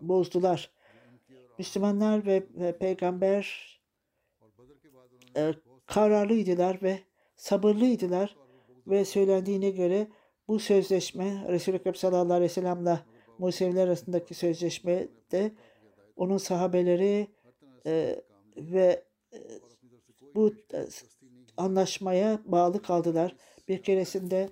bozdular. 0.00 0.70
Müslümanlar 1.58 2.26
ve, 2.26 2.42
ve 2.54 2.78
peygamber 2.78 3.74
e, 5.36 5.54
kararlıydılar 5.86 6.82
ve 6.82 6.98
sabırlıydılar 7.36 8.36
ve 8.86 9.04
söylendiğine 9.04 9.70
göre 9.70 10.08
bu 10.48 10.58
sözleşme 10.58 11.44
Resul-i 11.48 11.76
Ekrem 11.76 11.94
sallallahu 11.94 12.32
aleyhi 12.32 12.50
ve 12.50 12.54
sellem'le 12.54 12.98
Museviler 13.38 13.86
arasındaki 13.86 14.34
sözleşmede 14.34 15.52
onun 16.16 16.38
sahabeleri 16.38 17.28
e, 17.86 18.22
ve 18.56 19.04
e, 19.32 19.38
bu 20.34 20.54
e, 20.74 20.86
anlaşmaya 21.56 22.40
bağlı 22.44 22.82
kaldılar. 22.82 23.36
Bir 23.68 23.82
keresinde 23.82 24.50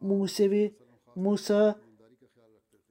Musevi 0.00 0.76
Musa 1.14 1.80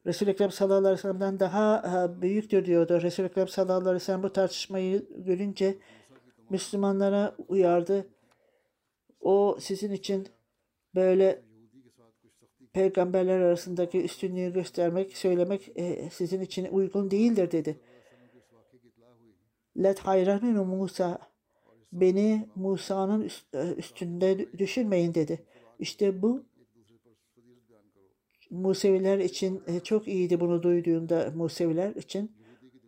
Resul-i 0.05 0.29
Ekrem 0.29 0.51
sallallahu 0.51 0.79
aleyhi 0.79 0.93
ve 0.93 1.01
sellem'den 1.01 1.39
daha 1.39 1.77
e, 1.77 2.21
büyüktür 2.21 2.65
diyordu. 2.65 3.01
Resul-i 3.01 3.27
Ekrem 3.27 3.47
sallallahu 3.47 3.79
aleyhi 3.79 3.95
ve 3.95 3.99
sellem 3.99 4.23
bu 4.23 4.33
tartışmayı 4.33 5.05
görünce 5.17 5.77
Müslümanlara 6.49 7.35
uyardı. 7.47 8.07
O 9.19 9.57
sizin 9.59 9.91
için 9.91 10.27
böyle 10.95 11.41
peygamberler 12.73 13.39
arasındaki 13.39 14.03
üstünlüğü 14.03 14.53
göstermek, 14.53 15.17
söylemek 15.17 15.71
e, 15.75 16.09
sizin 16.09 16.41
için 16.41 16.65
uygun 16.65 17.11
değildir 17.11 17.51
dedi. 17.51 17.79
Let 19.83 19.99
hayraminu 19.99 20.65
Musa 20.65 21.19
beni 21.91 22.49
Musa'nın 22.55 23.29
e, 23.53 23.73
üstünde 23.73 24.59
düşürmeyin 24.59 25.13
dedi. 25.13 25.43
İşte 25.79 26.21
bu 26.21 26.43
Museviler 28.51 29.19
için 29.19 29.63
e, 29.67 29.79
çok 29.79 30.07
iyiydi 30.07 30.39
bunu 30.39 30.63
duyduğumda 30.63 31.31
Museviler 31.35 31.95
için. 31.95 32.31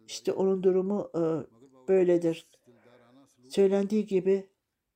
İşte 0.07 0.31
onun 0.31 0.63
durumu 0.63 1.11
e, 1.15 1.21
böyledir. 1.87 2.47
Söylendiği 3.49 4.05
gibi 4.05 4.49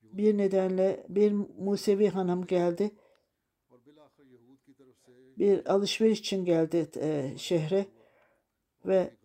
bir 0.04 0.38
nedenle 0.38 1.06
bir 1.10 1.32
Musevi 1.60 2.10
hanım 2.10 2.46
geldi. 2.46 2.92
Bir 5.38 5.74
alışveriş 5.74 6.20
için 6.20 6.46
geldi 6.46 6.90
e, 6.96 7.38
şehre 7.38 7.86
ve 8.86 9.17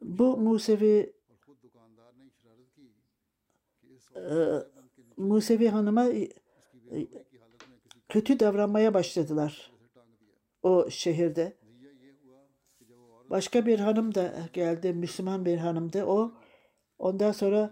Bu 0.00 0.36
Musevi 0.36 1.12
ee, 4.16 4.62
Musevi 5.16 5.68
Hanım'a 5.68 6.08
kötü 8.08 8.40
davranmaya 8.40 8.94
başladılar 8.94 9.72
o 10.62 10.90
şehirde. 10.90 11.56
Başka 13.30 13.66
bir 13.66 13.78
hanım 13.78 14.14
da 14.14 14.48
geldi, 14.52 14.92
Müslüman 14.92 15.44
bir 15.44 15.58
hanımdı 15.58 16.04
o. 16.04 16.34
Ondan 16.98 17.32
sonra 17.32 17.70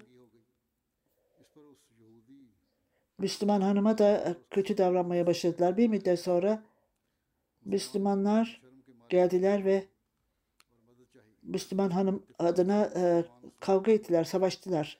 Müslüman 3.18 3.60
hanıma 3.60 3.98
da 3.98 4.36
kötü 4.50 4.78
davranmaya 4.78 5.26
başladılar. 5.26 5.76
Bir 5.76 5.88
müddet 5.88 6.20
sonra 6.20 6.64
Müslümanlar 7.64 8.62
geldiler 9.08 9.64
ve 9.64 9.84
Müslüman 11.42 11.90
hanım 11.90 12.26
adına 12.38 12.92
e, 12.96 13.24
kavga 13.60 13.92
ettiler, 13.92 14.24
savaştılar. 14.24 14.98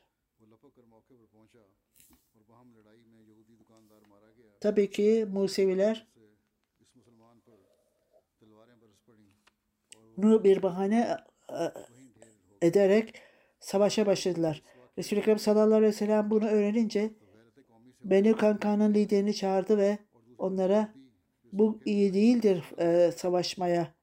Tabii 4.60 4.90
ki 4.90 5.26
Museviler 5.32 6.06
bunu 10.16 10.44
bir 10.44 10.62
bahane 10.62 11.16
e, 11.50 11.62
ederek 12.66 13.22
savaşa 13.60 14.06
başladılar. 14.06 14.62
Resul-i 14.98 15.20
Ekrem 15.20 15.38
sallallahu 15.38 15.74
aleyhi 15.74 15.92
ve 15.92 15.96
sellem 15.96 16.30
bunu 16.30 16.46
öğrenince 16.46 17.10
Beni 18.04 18.36
Kanka'nın 18.36 18.94
liderini 18.94 19.34
çağırdı 19.34 19.78
ve 19.78 19.98
onlara 20.38 20.94
bu 21.54 21.80
iyi 21.84 22.14
değildir 22.14 22.64
e, 22.78 23.12
savaşmaya. 23.12 23.94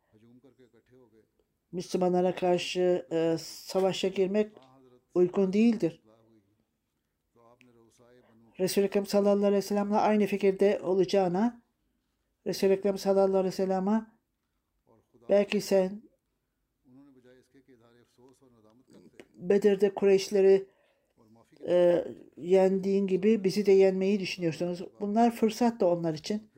Müslümanlara 1.72 2.36
karşı 2.36 3.08
e, 3.12 3.38
savaşa 3.40 4.08
girmek 4.08 4.52
uygun 5.16 5.54
değildir. 5.54 6.02
Resul-i 8.60 8.86
Ekrem 8.86 9.06
sallallahu 9.06 9.46
aleyhi 9.46 9.54
ve 9.54 9.62
sellem'le 9.62 9.92
aynı 9.92 10.26
fikirde 10.26 10.80
olacağına 10.84 11.62
Resul-i 12.48 12.72
Ekrem 12.72 12.98
sallallahu 12.98 13.38
aleyhi 13.38 13.46
ve 13.46 13.52
sellem'e 13.52 14.06
belki 15.30 15.62
sen 15.62 16.02
Bedir'de 19.36 19.94
Kureyşleri 19.94 20.66
e, 21.68 22.06
yendiğin 22.38 23.08
gibi 23.08 23.44
bizi 23.44 23.66
de 23.66 23.72
yenmeyi 23.72 24.20
düşünüyorsunuz. 24.20 24.84
Bunlar 25.00 25.36
fırsat 25.36 25.80
da 25.80 25.90
onlar 25.90 26.14
için. 26.14 26.51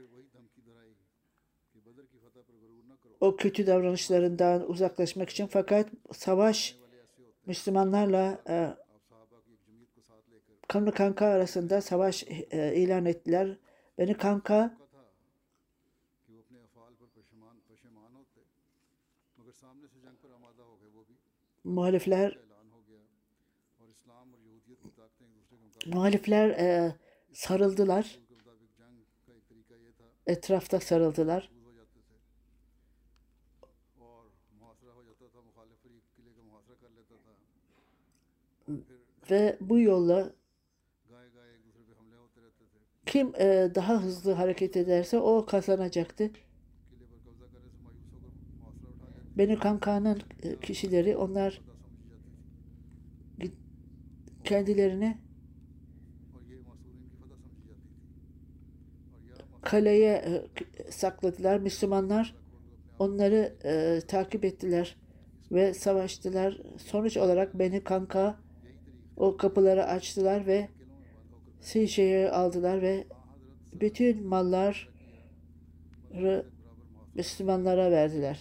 o 3.24 3.36
kötü 3.36 3.68
davranışlarından 3.68 4.70
uzaklaşmak 4.70 5.30
için 5.30 5.48
fakat 5.48 5.90
savaş 6.14 6.78
Müslümanlarla 7.46 8.42
e, 8.50 8.74
kanlı 10.68 10.92
kanka 10.92 11.26
arasında 11.26 11.82
savaş 11.82 12.26
e, 12.52 12.76
ilan 12.76 13.06
ettiler. 13.06 13.58
Beni 13.98 14.18
kanka 14.18 14.78
muhalifler 21.64 22.38
muhalifler 25.86 26.50
e, 26.50 26.96
sarıldılar. 27.34 28.20
Etrafta 30.28 30.80
sarıldılar. 30.80 31.53
Ve 39.32 39.58
bu 39.62 39.80
yolla 39.80 40.34
kim 43.06 43.36
e, 43.36 43.72
daha 43.76 44.04
hızlı 44.04 44.32
hareket 44.32 44.78
ederse 44.78 45.20
o 45.20 45.46
kazanacaktı. 45.46 46.32
Beni 49.38 49.60
Kanka'nın 49.60 50.22
e, 50.44 50.60
kişileri 50.60 51.18
onlar 51.18 51.62
kendilerine 54.44 55.18
kaleye 59.62 60.14
e, 60.14 60.92
sakladılar. 60.92 61.60
Müslümanlar 61.60 62.36
onları 63.00 63.56
e, 63.64 64.02
takip 64.08 64.46
ettiler 64.46 64.98
ve 65.52 65.74
savaştılar. 65.74 66.62
Sonuç 66.78 67.18
olarak 67.18 67.60
beni 67.60 67.84
Kanka 67.84 68.40
o 69.18 69.38
kapıları 69.38 69.86
açtılar 69.86 70.48
ve 70.48 70.68
Seyşe'yi 71.62 72.30
aldılar 72.30 72.82
ve 72.82 73.08
bütün 73.74 74.28
malları 74.28 74.86
Müslümanlara 77.16 77.92
verdiler. 77.92 78.40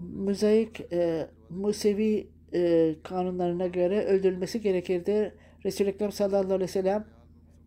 Mozaik 0.00 0.80
e, 0.92 1.26
Musevi 1.50 2.28
e, 2.54 2.94
kanunlarına 3.02 3.66
göre 3.66 4.04
öldürülmesi 4.04 4.60
gerekirdi. 4.60 5.34
Resul-i 5.64 5.88
Ekrem 5.88 6.12
sallallahu 6.12 6.54
aleyhi 6.54 6.62
ve 6.62 6.66
sellem 6.66 7.04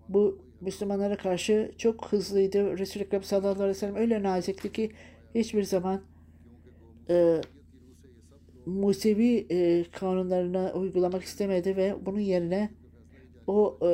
bu 0.10 0.42
Müslümanlara 0.62 1.18
karşı 1.18 1.72
çok 1.78 2.06
hızlıydı. 2.12 2.78
Resul-i 2.78 3.04
Ekrem 3.04 3.24
sallallahu 3.24 3.52
aleyhi 3.52 3.70
ve 3.70 3.74
sellem 3.74 3.96
öyle 3.96 4.24
nazikti 4.24 4.72
ki 4.72 4.92
hiçbir 5.36 5.64
zaman 5.64 6.02
e, 7.10 7.42
Musevi 8.66 9.48
e, 9.50 9.86
kanunlarına 9.92 10.74
uygulamak 10.74 11.24
istemedi 11.24 11.76
ve 11.78 11.96
bunun 12.06 12.20
yerine 12.20 12.72
o 13.48 13.80
e, 13.82 13.88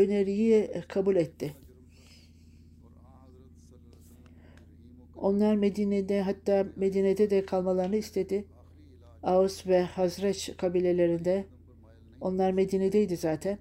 öneriyi 0.00 0.54
e, 0.54 0.80
kabul 0.80 1.16
etti. 1.16 1.56
Onlar 5.16 5.54
Medine'de 5.54 6.22
hatta 6.22 6.66
Medine'de 6.76 7.30
de 7.30 7.46
kalmalarını 7.46 7.96
istedi. 7.96 8.44
Ağus 9.22 9.66
ve 9.66 9.82
Hazreç 9.82 10.56
kabilelerinde 10.56 11.46
onlar 12.20 12.52
Medine'deydi 12.52 13.16
zaten. 13.16 13.58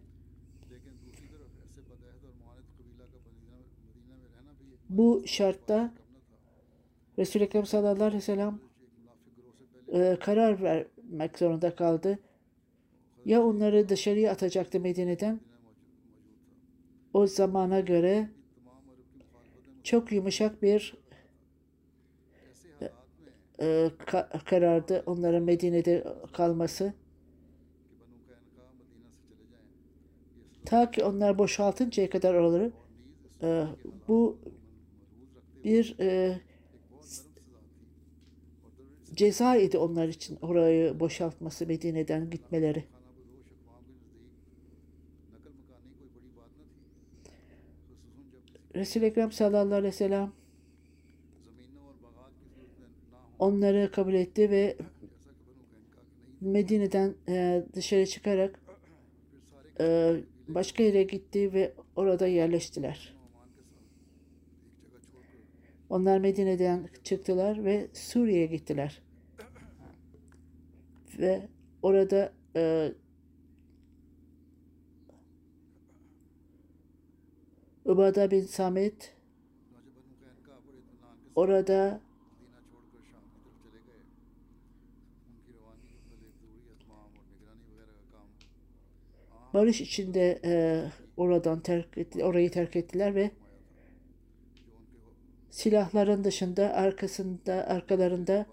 Bu 4.89 5.23
şartta 5.25 5.93
Resul-i 7.17 7.43
Ekrem 7.43 7.65
sallallahu 7.65 8.03
aleyhi 8.03 8.17
ve 8.17 8.21
sellem 8.21 8.59
e, 9.93 10.17
karar 10.19 10.63
vermek 10.63 11.39
zorunda 11.39 11.75
kaldı. 11.75 12.19
Ya 13.25 13.43
onları 13.43 13.89
dışarıya 13.89 14.31
atacaktı 14.31 14.79
Medine'den. 14.79 15.39
O 17.13 17.27
zamana 17.27 17.79
göre 17.79 18.29
çok 19.83 20.11
yumuşak 20.11 20.61
bir 20.61 20.97
e, 23.59 23.65
ka- 24.05 24.43
karardı 24.43 25.03
onların 25.05 25.43
Medine'de 25.43 26.03
kalması. 26.33 26.93
Ta 30.65 30.91
ki 30.91 31.03
onlar 31.03 31.37
boşaltıncaya 31.37 32.09
kadar 32.09 32.33
oraları 32.33 32.71
e, 33.41 33.65
bu 34.07 34.39
bir 35.63 35.95
e, 35.99 36.39
ceza 39.15 39.55
idi 39.55 39.77
onlar 39.77 40.07
için 40.07 40.37
orayı 40.41 40.99
boşaltması 40.99 41.67
Medine'den 41.67 42.29
gitmeleri. 42.29 42.83
Resul-i 48.75 49.05
Ekrem 49.05 49.31
sallallahu 49.31 49.75
aleyhi 49.75 49.93
ve 49.93 49.97
sellem 49.97 50.31
onları 53.39 53.91
kabul 53.91 54.13
etti 54.13 54.49
ve 54.51 54.77
Medine'den 56.41 57.15
e, 57.27 57.63
dışarı 57.73 58.05
çıkarak 58.05 58.59
e, 59.79 60.15
başka 60.47 60.83
yere 60.83 61.03
gitti 61.03 61.53
ve 61.53 61.73
orada 61.95 62.27
yerleştiler. 62.27 63.15
Onlar 65.89 66.19
Medine'den 66.19 66.89
çıktılar 67.03 67.65
ve 67.65 67.87
Suriye'ye 67.93 68.45
gittiler 68.45 69.02
ve 71.19 71.47
orada 71.81 72.33
e, 72.55 72.93
Ubada 77.85 78.31
bin 78.31 78.41
Samet 78.41 79.15
orada 81.35 82.01
barış 89.53 89.81
içinde 89.81 90.39
e, 90.45 90.83
oradan 91.17 91.59
terk 91.59 91.97
etti, 91.97 92.23
orayı 92.23 92.51
terk 92.51 92.75
ettiler 92.75 93.15
ve 93.15 93.31
silahların 95.49 96.23
dışında 96.23 96.73
arkasında 96.73 97.53
arkalarında 97.53 98.45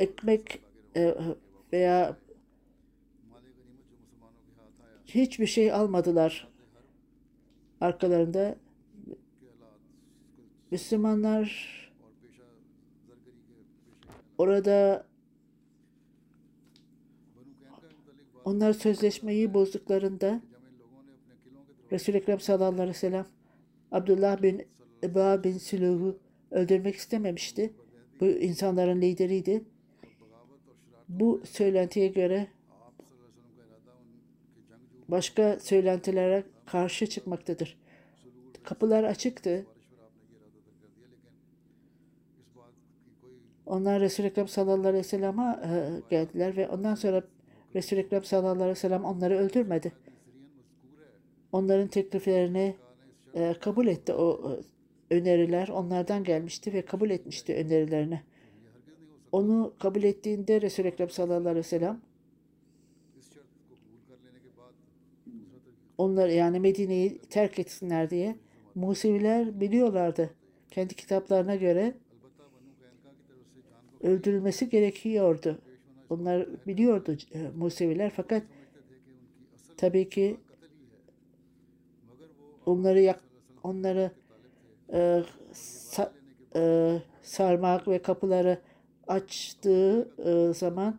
ekmek 0.00 0.60
e, 0.96 1.14
veya 1.72 2.16
hiçbir 5.06 5.46
şey 5.46 5.72
almadılar 5.72 6.48
arkalarında. 7.80 8.56
Müslümanlar 10.70 11.70
orada 14.38 15.06
onlar 18.44 18.72
sözleşmeyi 18.72 19.54
bozduklarında 19.54 20.40
Resul-i 21.92 22.16
Ekrem 22.16 22.40
sallallahu 22.40 22.72
aleyhi 22.74 22.88
ve 22.88 22.94
sellem 22.94 23.26
Abdullah 23.92 24.42
bin 24.42 24.66
Eba 25.02 25.44
bin 25.44 25.58
Sülüh'ü 25.58 26.16
öldürmek 26.50 26.94
istememişti. 26.94 27.74
Bu 28.20 28.26
insanların 28.26 29.00
lideriydi. 29.00 29.64
Bu 31.10 31.42
söylentiye 31.44 32.08
göre 32.08 32.46
başka 35.08 35.58
söylentilere 35.60 36.44
karşı 36.66 37.06
çıkmaktadır. 37.06 37.78
Kapılar 38.62 39.04
açıktı. 39.04 39.66
Onlar 43.66 44.00
Resul-i 44.00 44.26
Ekrem 44.26 44.48
sallallahu 44.48 44.88
aleyhi 44.88 44.96
ve 44.96 45.02
sellem'e 45.02 45.58
geldiler 46.10 46.56
ve 46.56 46.68
ondan 46.68 46.94
sonra 46.94 47.22
Resul-i 47.74 48.00
Ekrem 48.00 48.24
sallallahu 48.24 48.52
aleyhi 48.52 48.70
ve 48.70 48.74
sellem 48.74 49.04
onları 49.04 49.38
öldürmedi. 49.38 49.92
Onların 51.52 51.88
tekliflerini 51.88 52.76
e, 53.34 53.54
kabul 53.60 53.86
etti 53.86 54.12
o 54.12 54.56
e, 55.10 55.14
öneriler. 55.14 55.68
Onlardan 55.68 56.24
gelmişti 56.24 56.72
ve 56.72 56.84
kabul 56.84 57.10
etmişti 57.10 57.54
önerilerini 57.54 58.20
onu 59.32 59.74
kabul 59.78 60.02
ettiğinde 60.02 60.60
Resul-i 60.60 60.86
Ekrem 60.86 61.10
sallallahu 61.10 61.38
aleyhi 61.38 61.56
ve 61.56 61.62
sellem 61.62 62.00
onlar 65.98 66.28
yani 66.28 66.60
Medine'yi 66.60 67.18
terk 67.18 67.58
etsinler 67.58 68.10
diye 68.10 68.36
Museviler 68.74 69.60
biliyorlardı. 69.60 70.30
Kendi 70.70 70.94
kitaplarına 70.94 71.56
göre 71.56 71.94
öldürülmesi 74.00 74.68
gerekiyordu. 74.68 75.58
Onlar 76.10 76.46
biliyordu 76.66 77.16
e, 77.34 77.48
Museviler 77.56 78.12
fakat 78.16 78.42
tabii 79.76 80.08
ki 80.08 80.36
onları 82.66 83.00
yak, 83.00 83.20
onları 83.62 84.10
e, 84.92 85.22
sa, 85.52 86.12
e, 86.56 86.96
sarmak 87.22 87.88
ve 87.88 88.02
kapıları 88.02 88.58
açtığı 89.10 90.08
e, 90.24 90.54
zaman 90.54 90.98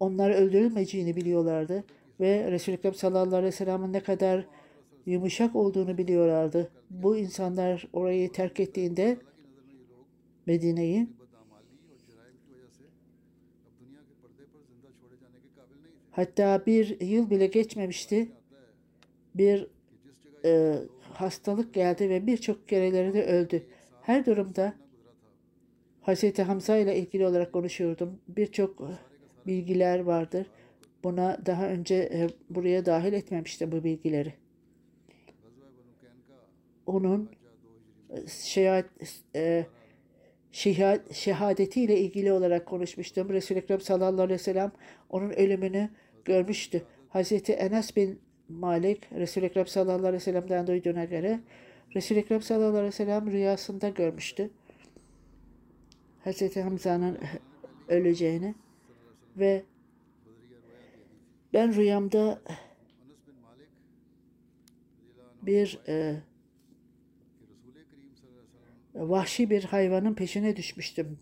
onlar 0.00 0.30
öldürülmeyeceğini 0.30 1.16
biliyorlardı. 1.16 1.84
Ve 2.20 2.50
Resul-i 2.50 2.76
Ekrem 2.76 2.94
sallallahu 2.94 3.36
aleyhi 3.36 3.52
ve 3.52 3.56
sellem'in 3.56 3.92
ne 3.92 4.00
kadar 4.00 4.46
yumuşak 5.06 5.56
olduğunu 5.56 5.98
biliyorlardı. 5.98 6.70
Bu 6.90 7.16
insanlar 7.16 7.88
orayı 7.92 8.32
terk 8.32 8.60
ettiğinde 8.60 9.16
Medine'yi 10.46 11.08
hatta 16.10 16.66
bir 16.66 17.00
yıl 17.00 17.30
bile 17.30 17.46
geçmemişti. 17.46 18.28
Bir 19.34 19.66
e, 20.44 20.74
hastalık 21.12 21.74
geldi 21.74 22.10
ve 22.10 22.26
birçok 22.26 22.68
kereleri 22.68 23.14
de 23.14 23.26
öldü. 23.26 23.66
Her 24.02 24.26
durumda 24.26 24.74
Hazreti 26.06 26.42
Hamza 26.42 26.76
ile 26.76 26.98
ilgili 26.98 27.26
olarak 27.26 27.52
konuşuyordum. 27.52 28.20
Birçok 28.28 28.80
e, 28.80 28.90
bilgiler 29.46 29.98
vardır. 29.98 30.46
Buna 31.04 31.38
daha 31.46 31.68
önce 31.68 31.94
e, 31.94 32.28
buraya 32.50 32.86
dahil 32.86 33.12
etmemiştim 33.12 33.72
bu 33.72 33.84
bilgileri. 33.84 34.34
Onun 36.86 37.30
şehadet, 38.26 38.90
şehad, 40.52 41.10
e, 41.10 41.14
şehadetiyle 41.14 42.00
ilgili 42.00 42.32
olarak 42.32 42.66
konuşmuştum. 42.66 43.28
Resul-i 43.28 43.58
Ekrem 43.58 43.80
sallallahu 43.80 44.22
aleyhi 44.22 44.40
ve 44.40 44.44
sellem 44.44 44.72
onun 45.10 45.30
ölümünü 45.30 45.88
görmüştü. 46.24 46.82
Hazreti 47.08 47.52
Enes 47.52 47.96
bin 47.96 48.20
Malik 48.48 49.12
Resul-i 49.12 49.44
Ekrem 49.44 49.66
sallallahu 49.66 49.98
aleyhi 49.98 50.14
ve 50.14 50.20
sellem'den 50.20 50.66
duyduğuna 50.66 51.04
göre 51.04 51.40
Resul-i 51.94 52.18
Ekrem 52.18 52.42
sallallahu 52.42 52.68
aleyhi 52.68 52.86
ve 52.86 52.90
sellem 52.90 53.32
rüyasında 53.32 53.88
görmüştü. 53.88 54.50
Hazreti 56.26 56.62
Hamza'nın 56.62 57.18
öleceğini 57.88 58.54
ve 59.36 59.64
ben 61.52 61.76
rüyamda 61.76 62.42
bir 65.42 65.80
e, 65.88 66.22
vahşi 68.94 69.50
bir 69.50 69.64
hayvanın 69.64 70.14
peşine 70.14 70.56
düşmüştüm 70.56 71.18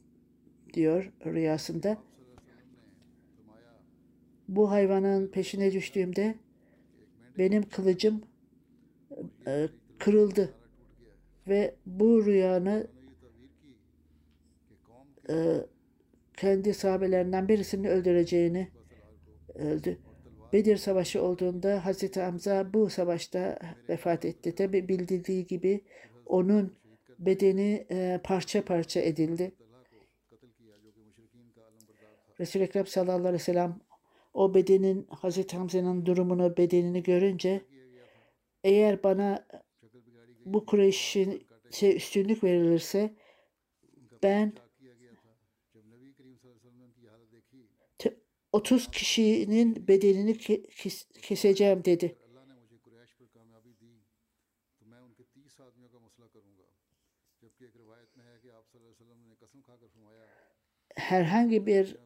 diyor 0.72 1.12
rüyasında. 1.26 1.98
Bu 4.48 4.70
hayvanın 4.70 5.28
peşine 5.28 5.72
düştüğümde 5.72 6.34
benim 7.38 7.68
kılıcım 7.68 8.22
e, 9.46 9.68
kırıldı 9.98 10.54
ve 11.48 11.74
bu 11.86 12.26
rüyanı 12.26 12.93
e, 15.30 15.34
kendi 16.36 16.74
sahabelerinden 16.74 17.48
birisini 17.48 17.90
öldüreceğini 17.90 18.68
öldü. 19.54 19.98
Bedir 20.52 20.76
Savaşı 20.76 21.22
olduğunda 21.22 21.84
Hazreti 21.84 22.20
Hamza 22.20 22.74
bu 22.74 22.90
savaşta 22.90 23.58
vefat 23.88 24.24
etti. 24.24 24.54
Tabi 24.54 24.88
bildiği 24.88 25.46
gibi 25.46 25.84
onun 26.26 26.76
bedeni 27.18 27.86
e, 27.90 28.20
parça 28.24 28.64
parça 28.64 29.00
edildi. 29.00 29.52
Resul-i 32.40 32.62
Ekrem 32.62 32.86
sallallahu 32.86 33.18
aleyhi 33.18 33.34
ve 33.34 33.38
sellem 33.38 33.80
o 34.34 34.54
bedenin 34.54 35.06
Hazreti 35.10 35.56
Hamza'nın 35.56 36.06
durumunu, 36.06 36.56
bedenini 36.56 37.02
görünce 37.02 37.62
eğer 38.64 39.02
bana 39.02 39.46
bu 40.44 40.66
Kureyş'in 40.66 41.46
şey, 41.70 41.96
üstünlük 41.96 42.44
verilirse 42.44 43.14
ben 44.22 44.52
30 48.54 48.90
kişinin 48.90 49.88
bedelini 49.88 50.38
keseceğim 51.22 51.84
dedi. 51.84 52.18
Herhangi 60.96 61.66
bir 61.66 61.96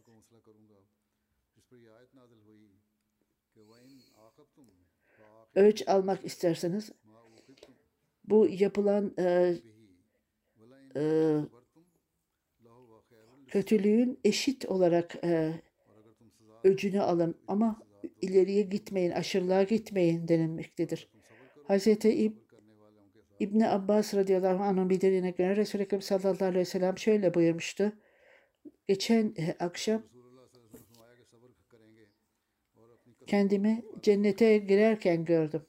ölç 5.55 5.89
almak 5.89 6.25
isterseniz 6.25 6.93
bu 8.25 8.47
yapılan 8.51 9.15
e, 9.19 9.55
e, 10.97 11.35
kötülüğün 13.49 14.21
eşit 14.25 14.67
olarak 14.67 15.25
e, 15.25 15.68
öcünü 16.69 17.01
alın 17.01 17.35
ama 17.49 17.83
ileriye 18.21 18.63
gitmeyin, 18.63 19.11
aşırılığa 19.11 19.63
gitmeyin 19.63 20.29
denilmektedir. 20.29 21.09
Hz. 21.69 21.87
İb 21.87 22.33
İbni 23.41 23.69
Abbas 23.69 24.15
radıyallahu 24.15 24.63
anh'ın 24.63 24.91
bildirdiğine 24.91 25.31
göre 25.31 25.57
Resul-i 25.57 25.83
Ekrem 25.83 26.03
sallallahu 26.03 26.45
aleyhi 26.45 26.61
ve 26.61 26.65
sellem 26.65 26.99
şöyle 26.99 27.35
buyurmuştu. 27.35 27.93
Geçen 28.87 29.35
e, 29.37 29.57
akşam 29.59 30.03
kendimi 33.27 33.85
cennete 34.03 34.59
girerken 34.59 35.25
gördüm. 35.25 35.67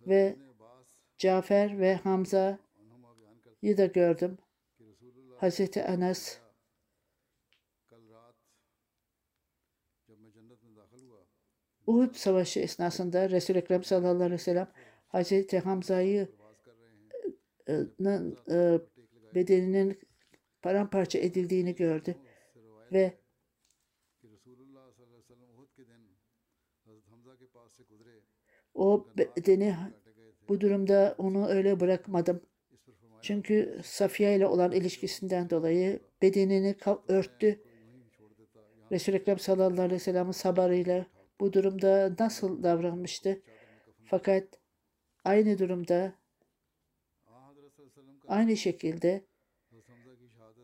Ve 0.00 0.36
Cafer 1.18 1.78
ve 1.78 1.94
Hamza'yı 1.94 2.58
da 3.76 3.86
gördüm. 3.86 4.38
Hazreti 5.38 5.84
Anas 5.84 6.38
Uhud 11.86 12.14
Savaşı 12.14 12.60
esnasında 12.60 13.30
Resul-i 13.30 13.58
Ekrem 13.58 13.84
sallallahu 13.84 14.14
aleyhi 14.14 14.32
ve 14.32 14.38
sellem 14.38 14.68
Hazreti 15.06 15.58
Hamza'yı 15.58 16.28
e, 17.68 17.72
e, 17.72 18.10
e, 18.50 18.80
bedeninin 19.34 19.98
paramparça 20.62 21.18
edildiğini 21.18 21.74
gördü 21.74 22.14
ve 22.92 23.12
o 28.74 29.06
bedeni 29.18 29.76
bu 30.48 30.60
durumda 30.60 31.14
onu 31.18 31.48
öyle 31.48 31.80
bırakmadım. 31.80 32.40
Çünkü 33.22 33.80
Safiye 33.84 34.36
ile 34.36 34.46
olan 34.46 34.72
ilişkisinden 34.72 35.50
dolayı 35.50 36.00
bedenini 36.22 36.76
örttü. 37.08 37.60
Resul-i 38.92 39.16
Ekrem 39.16 39.38
sallallahu 39.38 39.82
aleyhi 39.82 39.94
ve 39.94 39.98
sellem'in 39.98 40.32
sabırıyla 40.32 41.06
bu 41.40 41.52
durumda 41.52 42.16
nasıl 42.18 42.62
davranmıştı? 42.62 43.42
Fakat 44.04 44.44
aynı 45.24 45.58
durumda 45.58 46.12
aynı 48.28 48.56
şekilde 48.56 49.24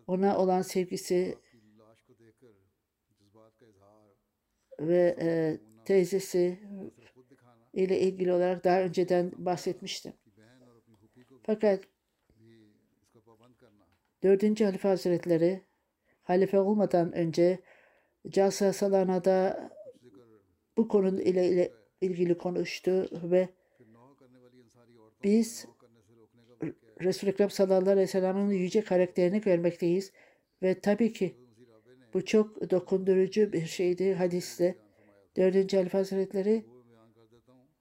ona 0.07 0.39
olan 0.39 0.63
sevgisi 0.63 1.39
ve 4.81 5.17
e, 5.21 5.59
teyzesi 5.85 6.59
ile 7.73 8.01
ilgili 8.01 8.33
olarak 8.33 8.65
daha 8.65 8.81
önceden 8.81 9.33
bahsetmiştim. 9.37 10.13
Fakat 11.43 11.81
dördüncü 14.23 14.65
Halife 14.65 14.89
Hazretleri 14.89 15.63
halife 16.23 16.59
olmadan 16.59 17.13
önce 17.13 17.61
Casa 18.29 18.73
Salana'da 18.73 19.71
bu 20.77 20.89
konu 20.89 21.21
ile, 21.21 21.73
ilgili 22.01 22.39
konuştu 22.39 23.09
ve 23.31 23.49
biz 25.25 25.67
Resul-i 27.01 27.31
Ekrem 27.31 27.51
sallallahu 27.51 27.91
aleyhi 27.91 28.07
ve 28.07 28.07
sellem'in 28.07 28.51
yüce 28.51 28.85
karakterini 28.85 29.41
görmekteyiz. 29.41 30.13
Ve 30.63 30.81
tabii 30.81 31.13
ki 31.13 31.37
bu 32.15 32.25
çok 32.25 32.71
dokundurucu 32.71 33.53
bir 33.53 33.67
şeydi 33.67 34.15
hadiste. 34.15 34.77
Dördüncü 35.37 35.77
Elif 35.77 35.95
Hazretleri 35.95 36.65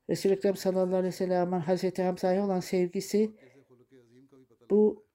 Resul-i 0.09 0.33
Ekrem 0.33 0.55
sallallahu 0.55 0.95
aleyhi 0.95 1.13
ve 1.13 1.17
sellem'in 1.17 1.59
Hazreti 1.59 2.01
Hamza'ya 2.01 2.45
olan 2.45 2.59
sevgisi 2.59 3.31
bu 4.69 5.05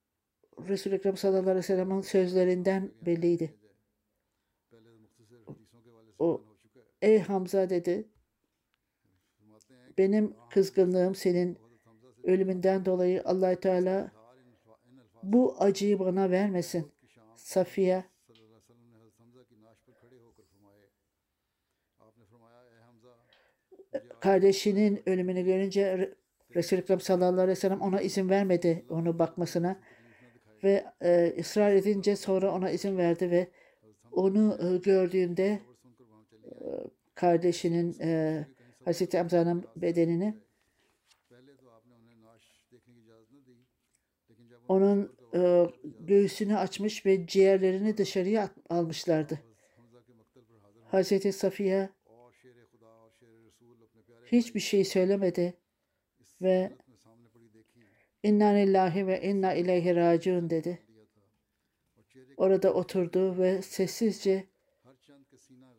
Resul-i 0.68 0.94
Ekrem 0.94 1.16
sallallahu 1.16 1.40
aleyhi 1.40 1.58
ve 1.58 1.62
sellem'in 1.62 2.00
sözlerinden 2.00 2.90
belliydi. 3.06 3.54
O 6.18 6.45
Ey 7.02 7.18
Hamza 7.18 7.70
dedi. 7.70 8.08
Benim 9.98 10.34
kızgınlığım 10.50 11.14
senin 11.14 11.58
ölümünden 12.22 12.84
dolayı 12.84 13.22
allah 13.24 13.60
Teala 13.60 14.12
bu 15.22 15.56
acıyı 15.58 15.98
bana 15.98 16.30
vermesin. 16.30 16.92
Safiye 17.36 18.04
kardeşinin 24.20 25.08
ölümünü 25.08 25.44
görünce 25.44 26.14
Resul-i 26.54 26.80
Ekrem 26.80 27.00
sallallahu 27.00 27.32
aleyhi 27.32 27.48
ve 27.48 27.54
sellem 27.54 27.80
ona 27.80 28.00
izin 28.00 28.28
vermedi 28.28 28.84
onu 28.88 29.18
bakmasına 29.18 29.80
ve 30.64 30.84
e, 31.02 31.34
ısrar 31.40 31.72
edince 31.72 32.16
sonra 32.16 32.52
ona 32.52 32.70
izin 32.70 32.98
verdi 32.98 33.30
ve 33.30 33.50
onu 34.12 34.58
e, 34.62 34.76
gördüğünde 34.76 35.60
kardeşinin 37.14 37.96
e, 38.00 38.46
Hazreti 38.84 39.18
Hamza'nın 39.18 39.64
bedenini 39.76 40.34
onun 44.68 45.16
e, 45.34 45.66
göğsünü 46.00 46.56
açmış 46.56 47.06
ve 47.06 47.26
ciğerlerini 47.26 47.96
dışarıya 47.96 48.50
almışlardı. 48.68 49.40
Hazreti 50.90 51.32
Safiye 51.32 51.90
hiçbir 54.26 54.60
şey 54.60 54.84
söylemedi 54.84 55.54
ve 56.42 56.72
inna 58.22 58.46
lillahi 58.46 59.06
ve 59.06 59.22
inna 59.22 59.54
ileyhi 59.54 59.96
raciun 59.96 60.50
dedi. 60.50 60.82
Orada 62.36 62.74
oturdu 62.74 63.38
ve 63.38 63.62
sessizce 63.62 64.46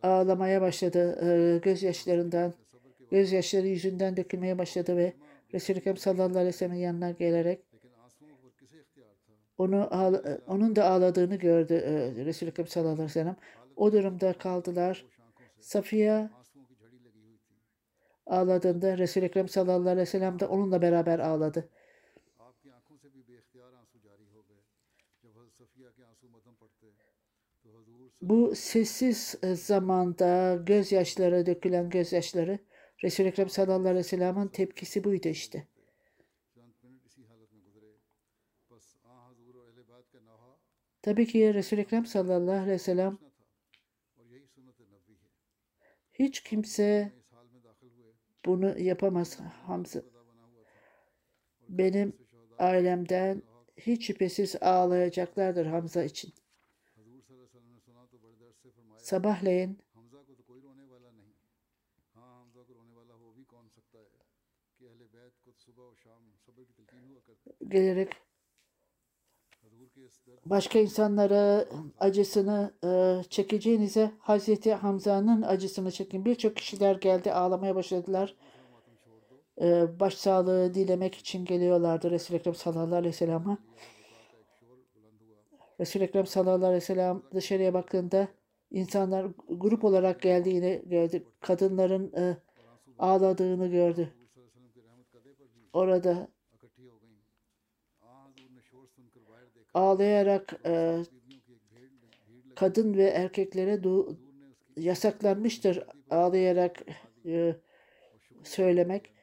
ağlamaya 0.03 0.61
başladı. 0.61 1.19
E, 1.21 1.57
gözyaşlarından, 1.57 2.53
gözyaşları 3.11 3.67
yüzünden 3.67 4.17
dökülmeye 4.17 4.57
başladı 4.57 4.97
ve 4.97 5.13
Resul-i 5.53 5.77
Ekrem 5.77 5.97
sallallahu 5.97 6.37
aleyhi 6.37 6.47
ve 6.47 6.51
sellem'in 6.51 6.79
yanına 6.79 7.11
gelerek 7.11 7.67
onu 9.57 9.89
e, 10.25 10.39
onun 10.47 10.75
da 10.75 10.85
ağladığını 10.85 11.35
gördü 11.35 11.73
e, 11.73 12.25
Resul-i 12.25 12.49
Ekrem 12.49 12.67
sallallahu 12.67 12.93
aleyhi 12.93 13.09
ve 13.09 13.13
sellem. 13.13 13.35
O 13.75 13.91
durumda 13.91 14.33
kaldılar. 14.33 15.05
Safiye 15.59 16.29
ağladığında 18.25 18.97
Resul-i 18.97 19.25
Ekrem 19.25 19.49
sallallahu 19.49 19.89
aleyhi 19.89 19.97
ve 19.97 20.05
sellem 20.05 20.39
de 20.39 20.45
onunla 20.45 20.81
beraber 20.81 21.19
ağladı. 21.19 21.69
Bu 28.21 28.55
sessiz 28.55 29.35
e, 29.43 29.55
zamanda 29.55 30.55
gözyaşları 30.55 31.45
dökülen 31.45 31.89
gözyaşları 31.89 32.59
Resul-i 33.03 33.27
Ekrem 33.27 33.49
sallallahu 33.49 33.79
aleyhi 33.79 33.95
ve 33.95 34.03
sellem'in 34.03 34.47
tepkisi 34.47 35.03
buydu 35.03 35.27
işte. 35.27 35.67
Tabii 41.01 41.27
ki 41.27 41.53
Resul-i 41.53 41.81
Ekrem 41.81 42.05
sallallahu 42.05 42.51
aleyhi 42.51 42.67
ve 42.67 42.79
sellem 42.79 43.17
hiç 46.13 46.43
kimse 46.43 47.11
bunu 48.45 48.79
yapamaz 48.79 49.39
Hamza. 49.39 50.01
Benim 51.69 52.13
ailemden 52.57 53.41
hiç 53.77 54.07
şüphesiz 54.07 54.55
ağlayacaklardır 54.61 55.65
Hamza 55.65 56.03
için. 56.03 56.33
Sabahleyin 59.07 59.79
gelerek 67.67 68.11
başka 70.45 70.79
insanlara 70.79 71.65
acısını 71.99 72.73
e, 72.83 73.23
çekeceğinize 73.29 74.11
Hazreti 74.19 74.73
Hamza'nın 74.73 75.41
acısını 75.41 75.91
çekin. 75.91 76.25
Birçok 76.25 76.55
kişiler 76.55 76.95
geldi 76.95 77.33
ağlamaya 77.33 77.75
başladılar. 77.75 78.35
E, 79.61 79.99
başsağlığı 79.99 80.73
dilemek 80.73 81.15
için 81.15 81.45
geliyorlardı 81.45 82.11
Resul-i 82.11 82.37
Ekrem 82.37 82.55
sallallahu 82.55 82.95
aleyhi 82.95 83.13
ve 83.13 83.17
sellem'e. 83.17 83.57
Resul-i 85.79 86.03
Ekrem 86.03 86.27
sallallahu 86.27 86.65
aleyhi 86.65 86.81
ve 86.81 86.85
sellem 86.85 87.23
dışarıya 87.33 87.73
baktığında 87.73 88.36
İnsanlar 88.71 89.27
grup 89.49 89.83
olarak 89.83 90.21
geldiğini 90.21 90.81
gördü. 90.85 91.23
Kadınların 91.39 92.13
e, 92.13 92.37
ağladığını 92.99 93.67
gördü. 93.67 94.13
Orada 95.73 96.27
ağlayarak 99.73 100.53
e, 100.65 101.03
kadın 102.55 102.93
ve 102.97 103.03
erkeklere 103.03 103.73
du- 103.73 104.15
yasaklanmıştır 104.77 105.83
ağlayarak 106.09 106.83
e, 107.25 107.55
söylemek 108.43 109.13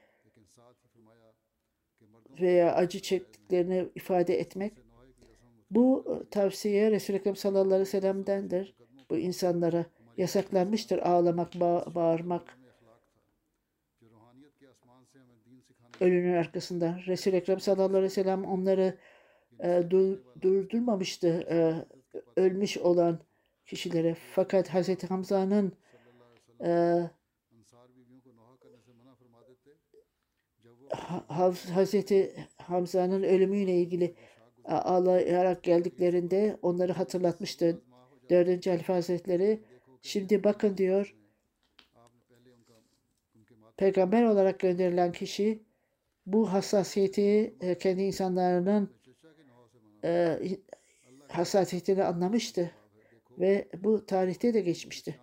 veya 2.41 2.75
acı 2.75 3.03
çektiklerini 3.03 3.89
ifade 3.95 4.39
etmek. 4.39 4.73
Bu 5.71 6.05
tavsiye 6.31 6.91
Resul-i 6.91 7.17
Ekrem 7.17 7.37
sallallahu 7.37 7.67
aleyhi 7.67 7.81
ve 7.81 7.85
sellem'dendir 7.85 8.75
bu 9.15 9.19
insanlara 9.19 9.85
yasaklanmıştır 10.17 10.99
ağlamak, 10.99 11.53
ba- 11.55 11.95
bağırmak. 11.95 12.59
Ölünün 16.01 16.35
arkasından 16.35 17.01
Resul 17.07 17.33
Ekrem 17.33 17.61
sallallahu 17.61 17.87
aleyhi 17.87 18.05
ve 18.05 18.09
sellem 18.09 18.45
onları 18.45 18.99
e, 19.61 19.83
dur, 19.91 20.19
durdurmamıştı 20.43 21.29
e, 21.51 21.57
ölmüş 22.41 22.79
olan 22.79 23.19
kişilere. 23.67 24.17
Fakat 24.35 24.69
Hazreti 24.69 25.07
Hamza'nın 25.07 25.73
e, 26.65 27.01
Hazreti 31.75 32.35
Hamza'nın 32.57 33.23
ölümüyle 33.23 33.75
ilgili 33.75 34.15
ağlayarak 34.65 35.63
geldiklerinde 35.63 36.59
onları 36.63 36.93
hatırlatmıştı. 36.93 37.81
4. 38.31 38.67
Elif 38.67 38.89
Hazretleri 38.89 39.61
şimdi 40.03 40.45
bakın 40.45 40.77
diyor 40.77 41.15
peygamber 43.77 44.25
olarak 44.25 44.61
gönderilen 44.61 45.13
kişi 45.13 45.63
bu 46.27 46.53
hassasiyeti 46.53 47.55
e, 47.61 47.79
kendi 47.79 48.03
insanlarının 48.03 48.91
e, 50.05 50.39
hassasiyetini 51.29 52.05
anlamıştı 52.05 52.71
ve 53.39 53.69
bu 53.79 54.07
tarihte 54.07 54.55
de 54.55 54.61
geçmişti. 54.61 55.21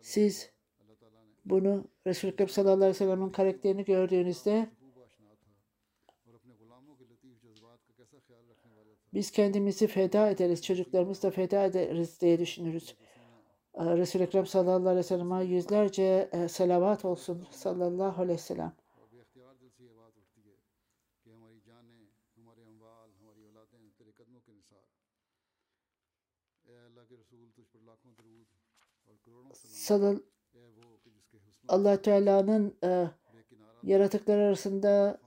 Siz 0.00 0.50
bunu 1.44 1.84
Resul-i 2.06 2.48
sallallahu 2.48 2.76
aleyhi 2.76 2.90
ve 2.90 2.94
sellem'in 2.94 3.30
karakterini 3.30 3.84
gördüğünüzde 3.84 4.68
Biz 9.14 9.30
kendimizi 9.30 9.86
feda 9.86 10.30
ederiz, 10.30 10.62
çocuklarımızı 10.62 11.22
da 11.22 11.30
feda 11.30 11.64
ederiz 11.64 12.20
diye 12.20 12.38
düşünürüz. 12.38 12.96
Ee, 13.74 13.96
Resul-i 13.96 14.22
Ekrem 14.22 14.46
sallallahu 14.46 14.88
aleyhi 14.88 14.96
ve 14.96 15.02
sellem'e 15.02 15.44
yüzlerce 15.44 16.28
e, 16.32 16.48
selavat 16.48 17.04
olsun 17.04 17.46
sallallahu 17.50 18.22
aleyhi 18.22 18.38
ve 18.38 18.42
sellem. 18.42 18.72
Sallallahu 29.62 30.22
Allah 31.68 32.02
Teala'nın 32.02 32.76
e, 32.84 33.10
yaratıklar 33.82 34.38
arasında 34.38 35.20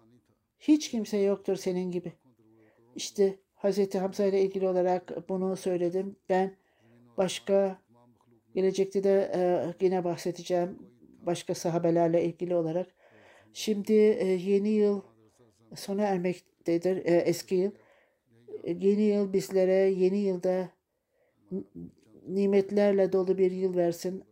hiç 0.59 0.91
kimse 0.91 1.17
yoktur 1.17 1.55
senin 1.55 1.91
gibi. 1.91 2.13
İşte 2.95 3.39
Hazreti 3.61 3.99
Hamza 3.99 4.25
ile 4.25 4.41
ilgili 4.41 4.67
olarak 4.67 5.29
bunu 5.29 5.55
söyledim. 5.55 6.15
Ben 6.29 6.55
başka 7.17 7.77
gelecekte 8.55 9.03
de 9.03 9.31
e, 9.35 9.73
yine 9.85 10.03
bahsedeceğim 10.03 10.79
başka 11.21 11.55
sahabelerle 11.55 12.25
ilgili 12.25 12.55
olarak. 12.55 12.87
Şimdi 13.53 13.93
e, 13.93 14.25
yeni 14.25 14.69
yıl 14.69 15.01
sona 15.75 16.01
ermektedir 16.01 16.97
e, 17.05 17.15
eski 17.15 17.55
yıl. 17.55 17.71
Yeni 18.65 19.01
yıl 19.01 19.33
bizlere 19.33 19.73
yeni 19.73 20.17
yılda 20.17 20.69
nimetlerle 22.27 23.11
dolu 23.11 23.37
bir 23.37 23.51
yıl 23.51 23.75
versin. 23.75 24.23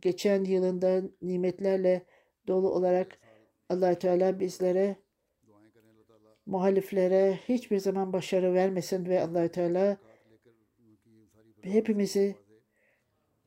Geçen 0.00 0.44
yılında 0.44 1.02
nimetlerle 1.22 2.02
dolu 2.48 2.70
olarak 2.70 3.18
allah 3.68 3.94
Teala 3.94 4.40
bizlere 4.40 4.96
muhaliflere 6.46 7.38
hiçbir 7.48 7.78
zaman 7.78 8.12
başarı 8.12 8.54
vermesin 8.54 9.06
ve 9.06 9.20
Allahü 9.20 9.48
Teala 9.48 9.96
hepimizi 11.62 12.36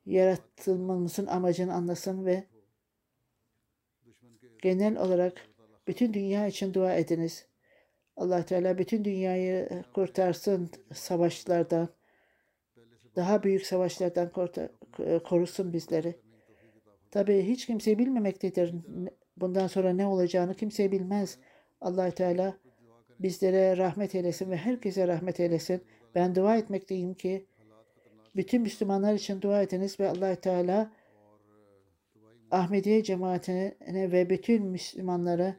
yaratılmamızın 0.06 1.26
amacını 1.26 1.74
anlasın 1.74 2.26
ve 2.26 2.44
genel 4.62 4.96
olarak 4.96 5.48
bütün 5.86 6.14
dünya 6.14 6.46
için 6.46 6.74
dua 6.74 6.94
ediniz. 6.94 7.46
Allah 8.16 8.44
Teala 8.44 8.78
bütün 8.78 9.04
dünyayı 9.04 9.84
kurtarsın 9.94 10.70
savaşlardan. 10.94 11.88
Daha 13.16 13.42
büyük 13.42 13.66
savaşlardan 13.66 14.32
korusun 15.24 15.72
bizleri. 15.72 16.14
Tabi 17.10 17.42
hiç 17.42 17.66
kimse 17.66 17.98
bilmemektedir. 17.98 18.74
Bundan 19.36 19.66
sonra 19.66 19.92
ne 19.92 20.06
olacağını 20.06 20.54
kimse 20.54 20.92
bilmez. 20.92 21.38
Allah 21.80 22.10
Teala 22.10 22.58
bizlere 23.18 23.76
rahmet 23.76 24.14
eylesin 24.14 24.50
ve 24.50 24.56
herkese 24.56 25.08
rahmet 25.08 25.40
eylesin. 25.40 25.82
Ben 26.14 26.34
dua 26.34 26.56
etmekteyim 26.56 27.14
ki 27.14 27.46
bütün 28.36 28.62
Müslümanlar 28.62 29.14
için 29.14 29.42
dua 29.42 29.62
ediniz 29.62 30.00
ve 30.00 30.08
Allah 30.08 30.34
Teala 30.34 30.92
Ahmediye 32.50 33.02
cemaatine 33.02 33.74
ve 34.12 34.30
bütün 34.30 34.66
Müslümanları 34.66 35.54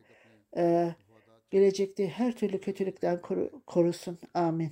e, 0.58 0.96
gelecekte 1.52 2.08
her 2.08 2.32
türlü 2.32 2.62
kötülükten 2.62 3.18
koru- 3.22 3.62
korusun. 3.66 4.18
Amin. 4.34 4.72